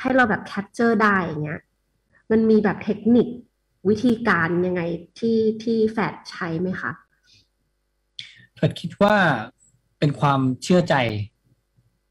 [0.00, 1.60] ให้เราแบบ capture ได้อย่างเงี้ย
[2.30, 3.28] มันมีแบบเทคนิค
[3.88, 4.82] วิธีการยังไง
[5.18, 6.92] ที่ที่แฟดใช้ไหมคะ
[8.54, 9.16] เพิดคิดว่า
[9.98, 10.94] เป็นความเชื่อใจ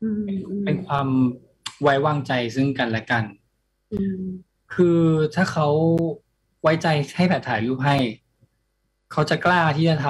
[0.04, 1.08] อืมอืมเป็นความ
[1.82, 3.24] ไว้วางใจซึ่งกันและกัน
[3.94, 4.22] อืม
[4.74, 5.00] คือ
[5.36, 5.68] ถ้าเขา
[6.62, 7.98] ไว้ใจให้แบบถ่ายรูปให้
[9.16, 10.08] เขาจะกล้าที่จะท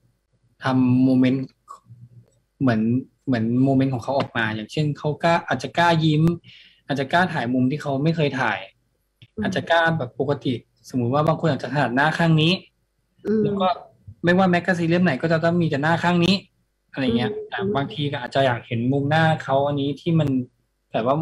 [0.00, 1.44] ำทำ moment
[2.60, 2.80] เหมือน
[3.26, 6.22] เหมือน moment ของเขาออกมา อย่างเช่นเขากล้าอาจจะกล้ายิ้ม
[6.86, 8.58] อาจจะกล้าถ่ายมุมที่เขาไม่เคยถ่าย
[9.42, 10.54] อาจจะกล้าแบบปกติ
[10.88, 12.52] สมมุติว่าบางคนอาจจะถนัดหน้าข้างนี้
[13.26, 13.68] อืมแล้วก็
[14.24, 16.34] ไม่ว่า magazine เล่มไหนก็จะต้องมีแต่หน้าข้างนี้
[16.92, 20.28] อะไรเงี้ยอืมแต่บางทีก็อาจจะอยากเห็นมุมหน้าเขาอันนี้ที่มัน
[20.92, 21.14] แต่ว่า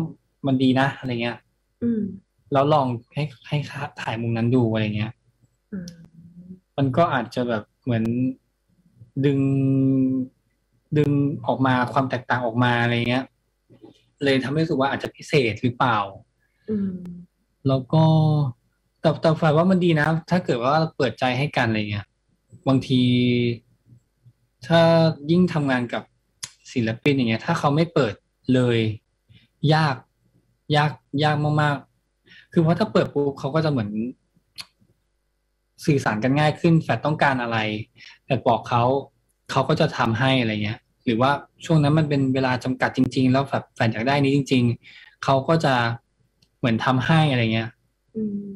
[0.47, 1.39] มันดีนะอะไรเงี้ย
[1.83, 2.03] อืม
[2.53, 3.57] แล้วลองให้ให้
[4.03, 5.13] ถ่ายมุมนั้นดูอะไรเงี้ย
[5.73, 5.79] อื
[6.83, 8.05] มมันก็อาจจะแบบเหมือน
[9.25, 9.39] ดึง
[10.99, 11.11] ดึง
[11.47, 13.25] ออกมาความแตกต่างออกมาอะไรเงี้ย
[14.25, 15.99] เลยทำให้รู้สึกว่าอาจจะพิเศษหรือเปล่า
[16.71, 16.93] อืม
[17.69, 18.05] แล้วก็
[19.01, 22.07] แต่แต่ฝ่ายว่ามันดีนะ ถ้าเกิดว่าเปิดใจให้กันอะไรเงี้ย
[22.69, 23.03] บางที
[24.67, 24.81] ถ้า
[25.31, 26.03] ยิ่งทำงานกับ
[26.73, 28.15] ศิลปินอย่างเงี้ย ถ้าเขาไม่เปิด
[28.55, 28.79] เลย
[29.75, 29.97] ยาก
[30.77, 30.93] ยาก
[31.25, 33.91] ยากมากๆ คือเพราะถ้าเปิดปุ๊บเขาก็จะเหมือน
[35.85, 37.59] สื่อสารกันง่ายขึ้นแฟดต้องการอะไร
[38.25, 38.83] แฟดบอกเขา
[39.51, 41.31] เขาก็จะทำให้อะไรเงี้ย หรือว่า
[41.65, 45.75] ช่วงนั้นมันเป็นเวลาจำกัดจริง ๆ แล้วแบบแฟนอยากได้นี้จริง ๆเขาก็จะ
[46.59, 47.71] เหมือนทำให้อะไรเงี้ย
[48.17, 48.47] อืม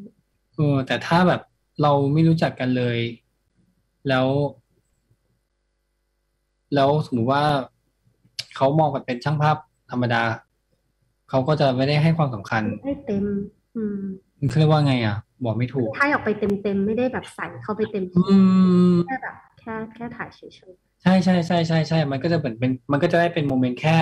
[0.54, 1.40] เออแต่ถ้าแบบ
[1.82, 2.98] เราไม่รู้จักกันเลย
[4.08, 4.26] แล้ว
[6.74, 7.44] แล้วสมมติว่า
[8.56, 9.56] เขามองกันเป็นช่างภาพ
[9.90, 10.22] ธรรมดา
[11.28, 13.24] เขาก็จะไม่ได้ให้ความสำคัญให้เต็ม
[13.76, 13.98] อืม
[14.38, 18.36] มันเขาเรียกว่าไงอะ บอกไม่ถูกให้ออกไปเต็มเต็มๆ ไม่ได้แบบใส่เข้าไปเต็มอื
[18.92, 20.52] มแค่แบบแค่แค่ถ่ายเฉย
[21.02, 23.96] ใช่ใช่ใช่ใช่ใช่ มันก็จะเหมือนเป็น มันก็จะได้เป็นโมเมนต์แค่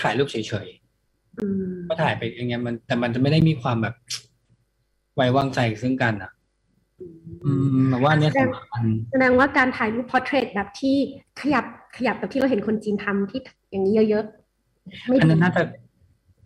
[0.00, 3.94] ถ่ายรูปเฉยๆอืมๆก็ถ่ายไปอย่างเงี้ยมัน แต่มันจะไม่ได้มีความแบบ
[5.14, 6.30] ไว้วางใจซึ่งกันอะ
[7.44, 7.52] อื
[7.84, 10.96] มแบบว่าอันเนี้ยสำคัญแสดงว่าการถ่ายรูป portrait แบบที่
[11.40, 11.64] ขยับ
[11.96, 15.62] ขยับแบบที่เราเห็นคนจีนทำที่อย่างนี้เยอะๆไม่อันดีนั้นน่าจะ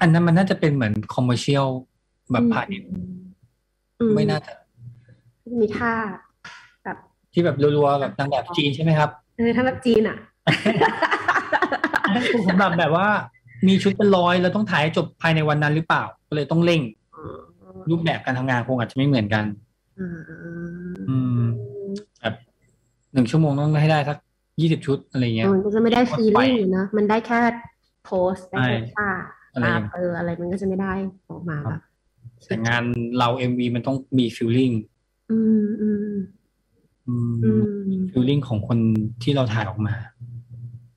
[0.00, 1.66] อันนั้นมันน่าจะเป็นเหมือน commercial
[2.32, 2.98] แบบพาณิชย์อื
[4.14, 4.52] ไม่น่าจะ
[5.60, 5.92] มีท่า
[6.84, 6.96] แบบ
[7.32, 10.16] ที่แบบรัวๆแบบนางแบบจีนใช่ไหมครับเออถ้าแบบจีนอะ
[12.04, 13.08] อันนั้นคือสำหรับแบบว่า
[13.68, 16.80] มีชุดเป็นร้อยแล้วต้องถ่ายให้จบภายในวันนั้นหรือเปล่า ก็เลยต้องเร่ง
[17.90, 19.44] รูปแบบการทำงานคงอาจจะไม่เหมือนกัน
[19.98, 20.18] อืม
[21.10, 21.42] อืม
[22.20, 22.34] แบบ
[23.12, 24.18] หนึ่งชั่วโมงต้องให้ได้สัก
[24.60, 27.40] ยี่สิบชุดอะไรเงี้ยมันก็จะไม่ได้ feelingนะมันได้แค่
[28.04, 29.08] pose ได้แค่ใช่ท่า
[29.52, 30.92] อะไรตาอย่างเอออะไรมันก็จะไม่ได้
[31.28, 31.80] ออกมาแบบ
[32.46, 32.82] แต่งาน
[33.18, 34.70] เรา MV มันต้องมี feeling
[35.30, 36.12] อืมอืม
[38.12, 38.78] ฟิลลิ่งของคน
[39.22, 39.94] ที่เราถ่ายออกมา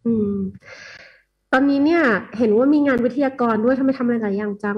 [0.06, 0.34] อืม
[1.52, 2.02] ตอนนี้เนี่ย
[2.38, 4.78] เห็นว่ามีงานวิทยากรด้วยทำไมทำอะไรหลายอย่างจัง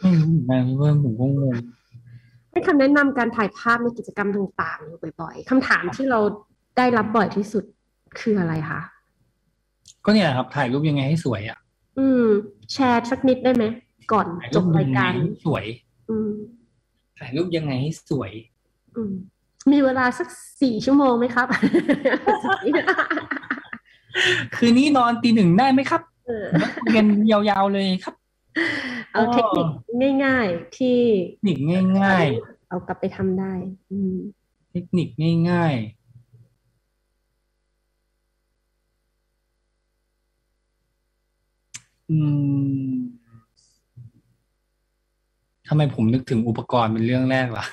[0.00, 1.56] ไม่รู้เหมือนกันเพื่อนผมก็งง
[2.50, 6.18] ให้คำแนะนำการถ่ายภาพในกิจกรรมต่างๆอยู่บ่อยๆคำถามที่เรา
[6.76, 7.64] ได้รับบ่อยที่สุด
[8.20, 8.80] คืออะไรคะ
[10.04, 11.58] ก็เนี่ยครับ ถ่ายรูปยังไงให้สวยอะ
[11.98, 12.24] อืม
[12.72, 13.64] แชร์สักนิดได้ไหม
[14.12, 14.26] ก่อน
[14.56, 15.12] จบรายการ
[15.46, 15.64] สวย
[17.18, 18.32] ถ่ายรูปยังไงให้สวย
[18.96, 19.12] อืม
[19.72, 20.28] มีเวลาสัก
[20.60, 21.46] สี่ชั่วโมงไหมครับ
[24.54, 26.46] คืนนี้นอนตีหนึ่งได้ไหมครับเออ
[26.82, 28.14] คุยกันยาวๆเลยครับ
[29.12, 29.66] เอาเทคนิค
[30.24, 30.98] ง่ายๆที่
[31.44, 32.26] เทคนิคง่าย
[32.68, 33.52] เอากลับไปทำได้
[33.90, 35.08] อืมๆเทคนิค
[35.50, 36.02] ง่ายๆ
[42.10, 42.18] อื
[42.90, 42.92] ม
[45.68, 47.64] ทำไมผมนึกถึงอุปกรณ์เป็นเรื่องแรกล่ะ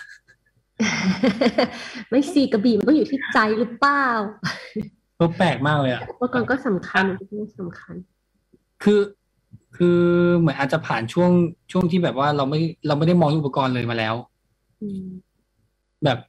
[2.09, 4.05] ไม่สีกระบี่มันก็อยู่ที่ใจหรือเปล่า
[5.19, 7.95] ก็แปลกมากเลยอะอุปกรณ์ก็สำคัญอุปกรณ์ก็สำคัญ
[8.83, 9.01] คือ
[9.77, 9.99] คือ
[10.37, 11.31] เหมือนอาจจะผ่านช่วง
[11.71, 14.15] ช่วงที่แบบว่าเราไม่เราไม่ได้มองอุปกรณ์เลยมาแล้ว
[14.81, 15.05] อืม
[16.03, 16.19] แบบ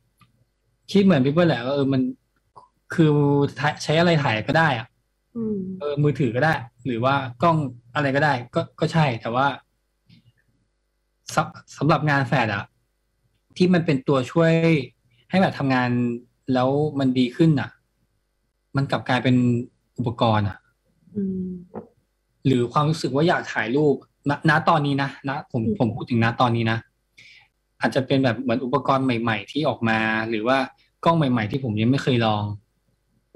[0.92, 2.02] คิดเหมือนพี่เปิ้ลแหละว่าเออมัน
[2.94, 3.08] คือ
[3.58, 4.86] ถ่ายใช้อะไรถ่ายก็ได้อะ
[5.36, 6.54] อืมเออมือถือก็ได้
[6.86, 7.56] หรือว่ากล้อง
[7.94, 9.46] อะไรก็ได้ ก็ก็ใช่แต่ว่า
[11.34, 12.64] สำสำหรับงานแฟดอะ
[13.56, 14.52] ที่มันเป็นตัวช่วย
[15.30, 15.90] ให้แบบทำงาน
[16.54, 16.68] แล้ว
[16.98, 17.70] มันดีขึ้นอะ
[18.76, 19.36] มันกลับกลายเป็น
[19.98, 20.56] อุปกรณ์อะ
[21.14, 21.48] อืม
[22.46, 23.94] หรือความรู้สึกว่าอยากถ่ายรูป
[24.30, 26.78] ณณตอนนี้นะณผมอืมผมพูดถึงณตอนนี้นะ
[27.80, 29.98] อาจจะเป็นแบบเหมือนอุปกรณ์ใหม่ ๆ ที่ออกมา
[30.30, 30.58] หรือว่า
[31.04, 32.44] กล้องใหม่ ๆ ที่ผมยังไม่เคยลอง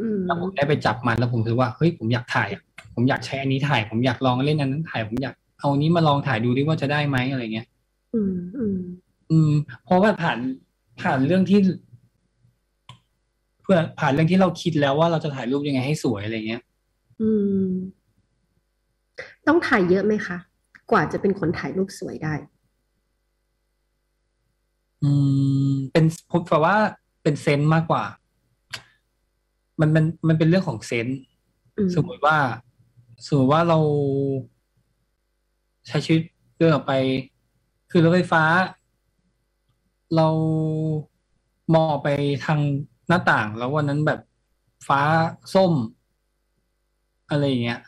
[0.00, 2.62] อืมแล้วผมได้ไปจับมันแล้วผมรู้สึกว่าเฮ้ยผมอยากถ่ายอะ
[2.94, 7.66] ผมอยากใช้อันนี้ถ่าย ผมอยากลองเล่นอันนั้นถ่าย ผมอยากเอาอันนี้มาลองถ่ายดูดิว่าจะได้ไหมอะไรเงี้ย
[8.14, 8.78] อืมอืม
[9.30, 9.52] อืม
[9.84, 10.38] เพราะว่าผ่าน
[11.00, 11.60] ผ่านเรื่องที่
[13.62, 16.62] เพื่อผ่านเรื่องที่เราคิดแล้วว่าเราจะถ่ายรูปยังไงให้สวยอะไรเงี้ย
[17.20, 17.30] อื
[17.64, 17.66] ม
[19.46, 20.38] ต้องถ่ายเยอะไหมคะ
[20.90, 22.34] กว่าจะเป็นคนถ่ายรูปสวยได้
[25.02, 25.10] อื
[25.68, 26.76] ม เป็นผมแปลว่า
[27.22, 28.04] เป็นเซนส์มากกว่า
[29.80, 31.20] มันมันมันเป็นเรื่องของเซนส์
[31.76, 32.36] อืมสมมติว่า
[33.26, 33.78] สมมติว่าเรา
[35.88, 36.22] ใช้ชีวิต
[36.58, 36.92] เดินออกไป
[37.96, 38.44] คือรถไฟฟ้า
[40.16, 40.28] เรา
[41.74, 42.08] มองไป
[42.44, 42.60] ทาง
[43.08, 44.20] หน้าต่างแล้ววันนั้นแบบ
[44.88, 45.00] ฟ้า
[45.54, 45.72] ส้ม
[47.30, 47.80] อะไรอย่างเงี้ย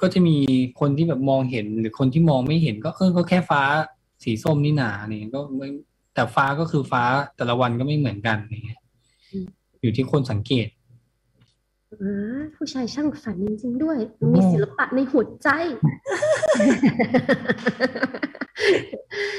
[0.00, 0.36] ก็จะมี
[0.80, 3.62] คนที่แบบมองเห็นหรือคนที่มองไม่เห็น ก็เออก็แค่ฟ้า
[4.24, 5.68] สีส้มนี่หนาเนี่ยก็ไม่
[6.14, 7.02] แต่ฟ้าก็คือฟ้า
[7.36, 8.80] แต่ละวันก็ไม่เหมือนกันอย่างเงี้ย
[9.80, 10.68] อยู่ที่คนสังเกต
[12.56, 13.98] ผู้ชายช่างฝันจริงๆด้วย
[14.34, 15.48] มีศิลปะในหัวใจ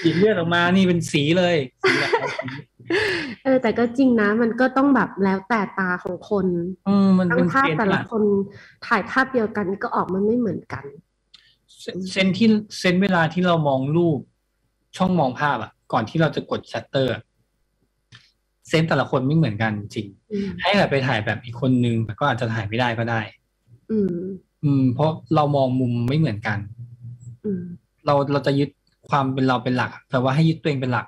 [0.02, 2.12] หยิบเลือดออกมานี่เป็นสีเลยสีแบบ
[3.44, 6.48] เออแต่ก็จริงนะ มันก็ต้องแบบแล้วแต่ตาของคน
[6.86, 8.24] เออมันตั้เป็งนภาพเซนแต่ส์ละอะคน
[8.88, 10.86] ถ่ายภาพเดียวกันก็ออกมาไม่เหมือนกัน
[11.80, 12.48] เซ sense ที่
[12.78, 14.20] sense เวลาที่เรามองรูป
[14.98, 17.22] ช่องมองภาพอะก่อนที่เราจะกดชัตเตอร์อะ
[18.68, 23.22] sense แต่ละคนไม่เหมือนกันจริงอืมให้แบบไปถ่ายแบบอีกคนนึงก็อาจจะถ่ายไม่ได้ก็ได้
[23.92, 24.10] อืม
[24.64, 26.58] อืม เพราะเรามองมุมไม่เหมือนกัน
[27.46, 27.62] อืม
[28.06, 28.70] เราเราจะยึด
[29.10, 31.06] ความเป็นเราเป็นหลักอะแต่ว่าให้ยึดตัวเองเป็นหลัก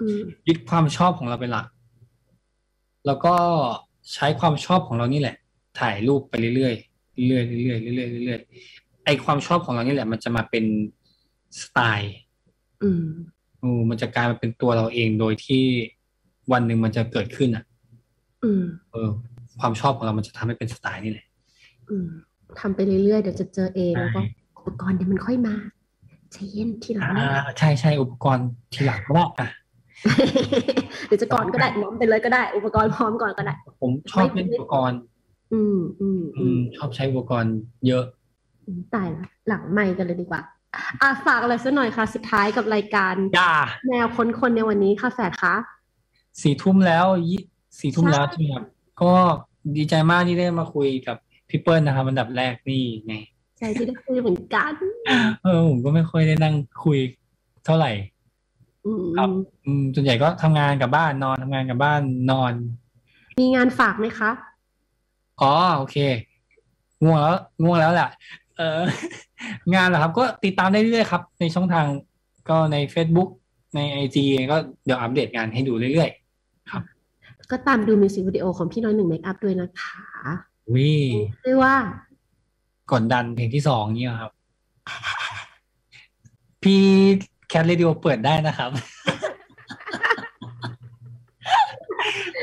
[0.00, 0.18] อืม
[0.48, 1.66] ยึดความชอบของเราเป็นหลัก
[3.06, 3.34] แล้วก็
[4.14, 5.36] ใช้ความชอบของเรานี่แหละ
[5.80, 10.64] ถ่ายรูปไปเรื่อยๆเรื่อยๆเรื่อยๆเรื่อยๆเรื่อยๆไอความชอบของเรานี่แหละ มันจะมาเป็น
[11.60, 12.16] สไตล์
[12.82, 13.06] อืม
[13.62, 15.64] อืมมันจะกลายมาเป็นตัวเราเองโดยที่
[16.52, 17.64] วันหนึ่งมันจะเกิดขึ้นอะ
[18.44, 19.10] อืมเออ
[19.60, 21.26] ความชอบของเรามันจะทำให้เป็นสไตล์นี่แหละ
[21.90, 22.08] อืม
[22.60, 24.20] ทำไปเรื่อยๆเดี๋ยวจะเจอเองใช่แล้วก็
[24.58, 25.54] อุปกรณ์เดี๋ยวมันค่อยมา
[26.32, 29.48] ใจเย็นทีหลังอ่านะใช่ใช่อุปกรณ์ทีหลังก็ได้อะ
[31.06, 34.98] เดี๋ยวจะก่อนก็ได้น้อมไปเลยก็ได้ อุปกรณ์พร้อมก่อนก็ได้ ผมชอบเล่นอุปกรณ์
[35.52, 37.54] อืมอืมอือืมมชอบใช้อุปกรณ์
[37.86, 38.04] เยอะ
[38.66, 40.42] อืมตายละหลังไม่กันเลยดีกว่า
[41.02, 43.52] อะฝากอะไรสักหน่อยค่ะ สุดท้ายกับรายการจ้า
[43.88, 45.54] แนวค้นคนในวันนี้ค่ะแฝดคะ
[46.42, 47.40] สี่ทุ่มแล้วยี่
[47.80, 48.64] สี่ทุ่มใช่แล้วใช่ไหมครับ
[49.02, 49.12] ก็
[49.76, 51.16] ดีใจมากที่ได้มาคุยกับ
[51.48, 53.14] พี่เปิ้ลนะครับอันดับแรกนี่ไง
[53.58, 54.72] ใจที่ได้คุยเหมือนกัน
[55.42, 56.54] เออผมก็ไม่ค่อยได้นั่ง
[56.84, 56.98] คุย
[57.64, 57.92] เท่าไหร่
[58.84, 59.30] อืมครับ
[59.64, 62.52] อืมส่วนใหญ่ก็ทำงานกับบ้านนอนทำงานกับบ้านนอน
[63.40, 64.30] มีงานฝากไหมคะ
[65.40, 65.96] อ๋อโอเค
[67.02, 68.08] ง่วงแล้วง่วงแล้วแหละ
[68.56, 68.80] เออ
[69.74, 71.86] งานเหรอครับ ก็ติดตามได้เรื่อยๆครับ ในช่องทาง
[72.48, 73.30] ก็ใน Facebook
[73.74, 76.10] ในไอจีก็เดี๋ยวอัปเดตงานให้ดูเรื่อย
[77.50, 80.92] ก็ตามดูมิวสิกวิดีโอของพี่น้อยหนึ่งเมคอัพด้วยนะคะๆวิ
[81.44, 81.74] ชื่อว่า
[82.92, 84.32] กดดันเพลงที่สองเนี่ยครับ
[86.62, 86.82] พี่
[87.48, 88.70] แคทเรดิโอเปิดได้นะครับ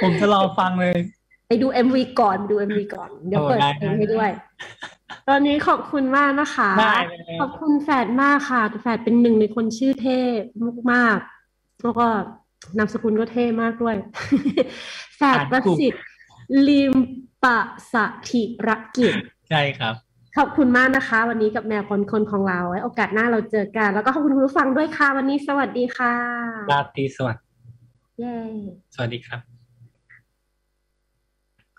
[0.02, 0.98] ผมจะรอฟังเลย
[1.48, 4.32] ไปดู MV ก่อนดู MV ก่อน เดี๋ยวโอ้เปิดได้เพลงให้ด้วย
[5.28, 10.20] ตอนนี้ขอบคุณมากนะคะได้เลยขอบคุณแฟดมากค่ะ แฟดเป็นหนึ่งในคนชื่อเท่
[10.92, 12.08] มากๆแล้วก็
[12.78, 13.96] นามสกุลก็เท่มากด้วย
[15.18, 16.04] แฟดประสิทธิ์
[16.68, 16.94] ลิม
[17.44, 17.60] ปะ
[17.94, 17.96] ส
[18.30, 19.14] ถิรกิจ
[19.50, 19.96] ใช่ครับ
[20.38, 26.16] ขอบคุณมากนะคะ วันนี้กับแมวคนคนของเราไว้โอกาสหน้าเราเจอกัน แล้วก็ขอบคุณคุณผู้ฟังด้วยค่ะ วันนี้สวัสดีค่ะ
[26.72, 27.44] ราตรีสวัสดิ์
[28.20, 28.36] เย้
[28.96, 29.42] สวัสดีครับ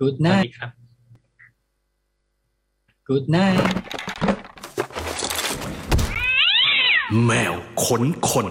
[0.00, 0.70] Good night ครับ
[3.08, 3.62] Good night
[7.24, 7.54] แมว
[7.84, 8.48] ขนคน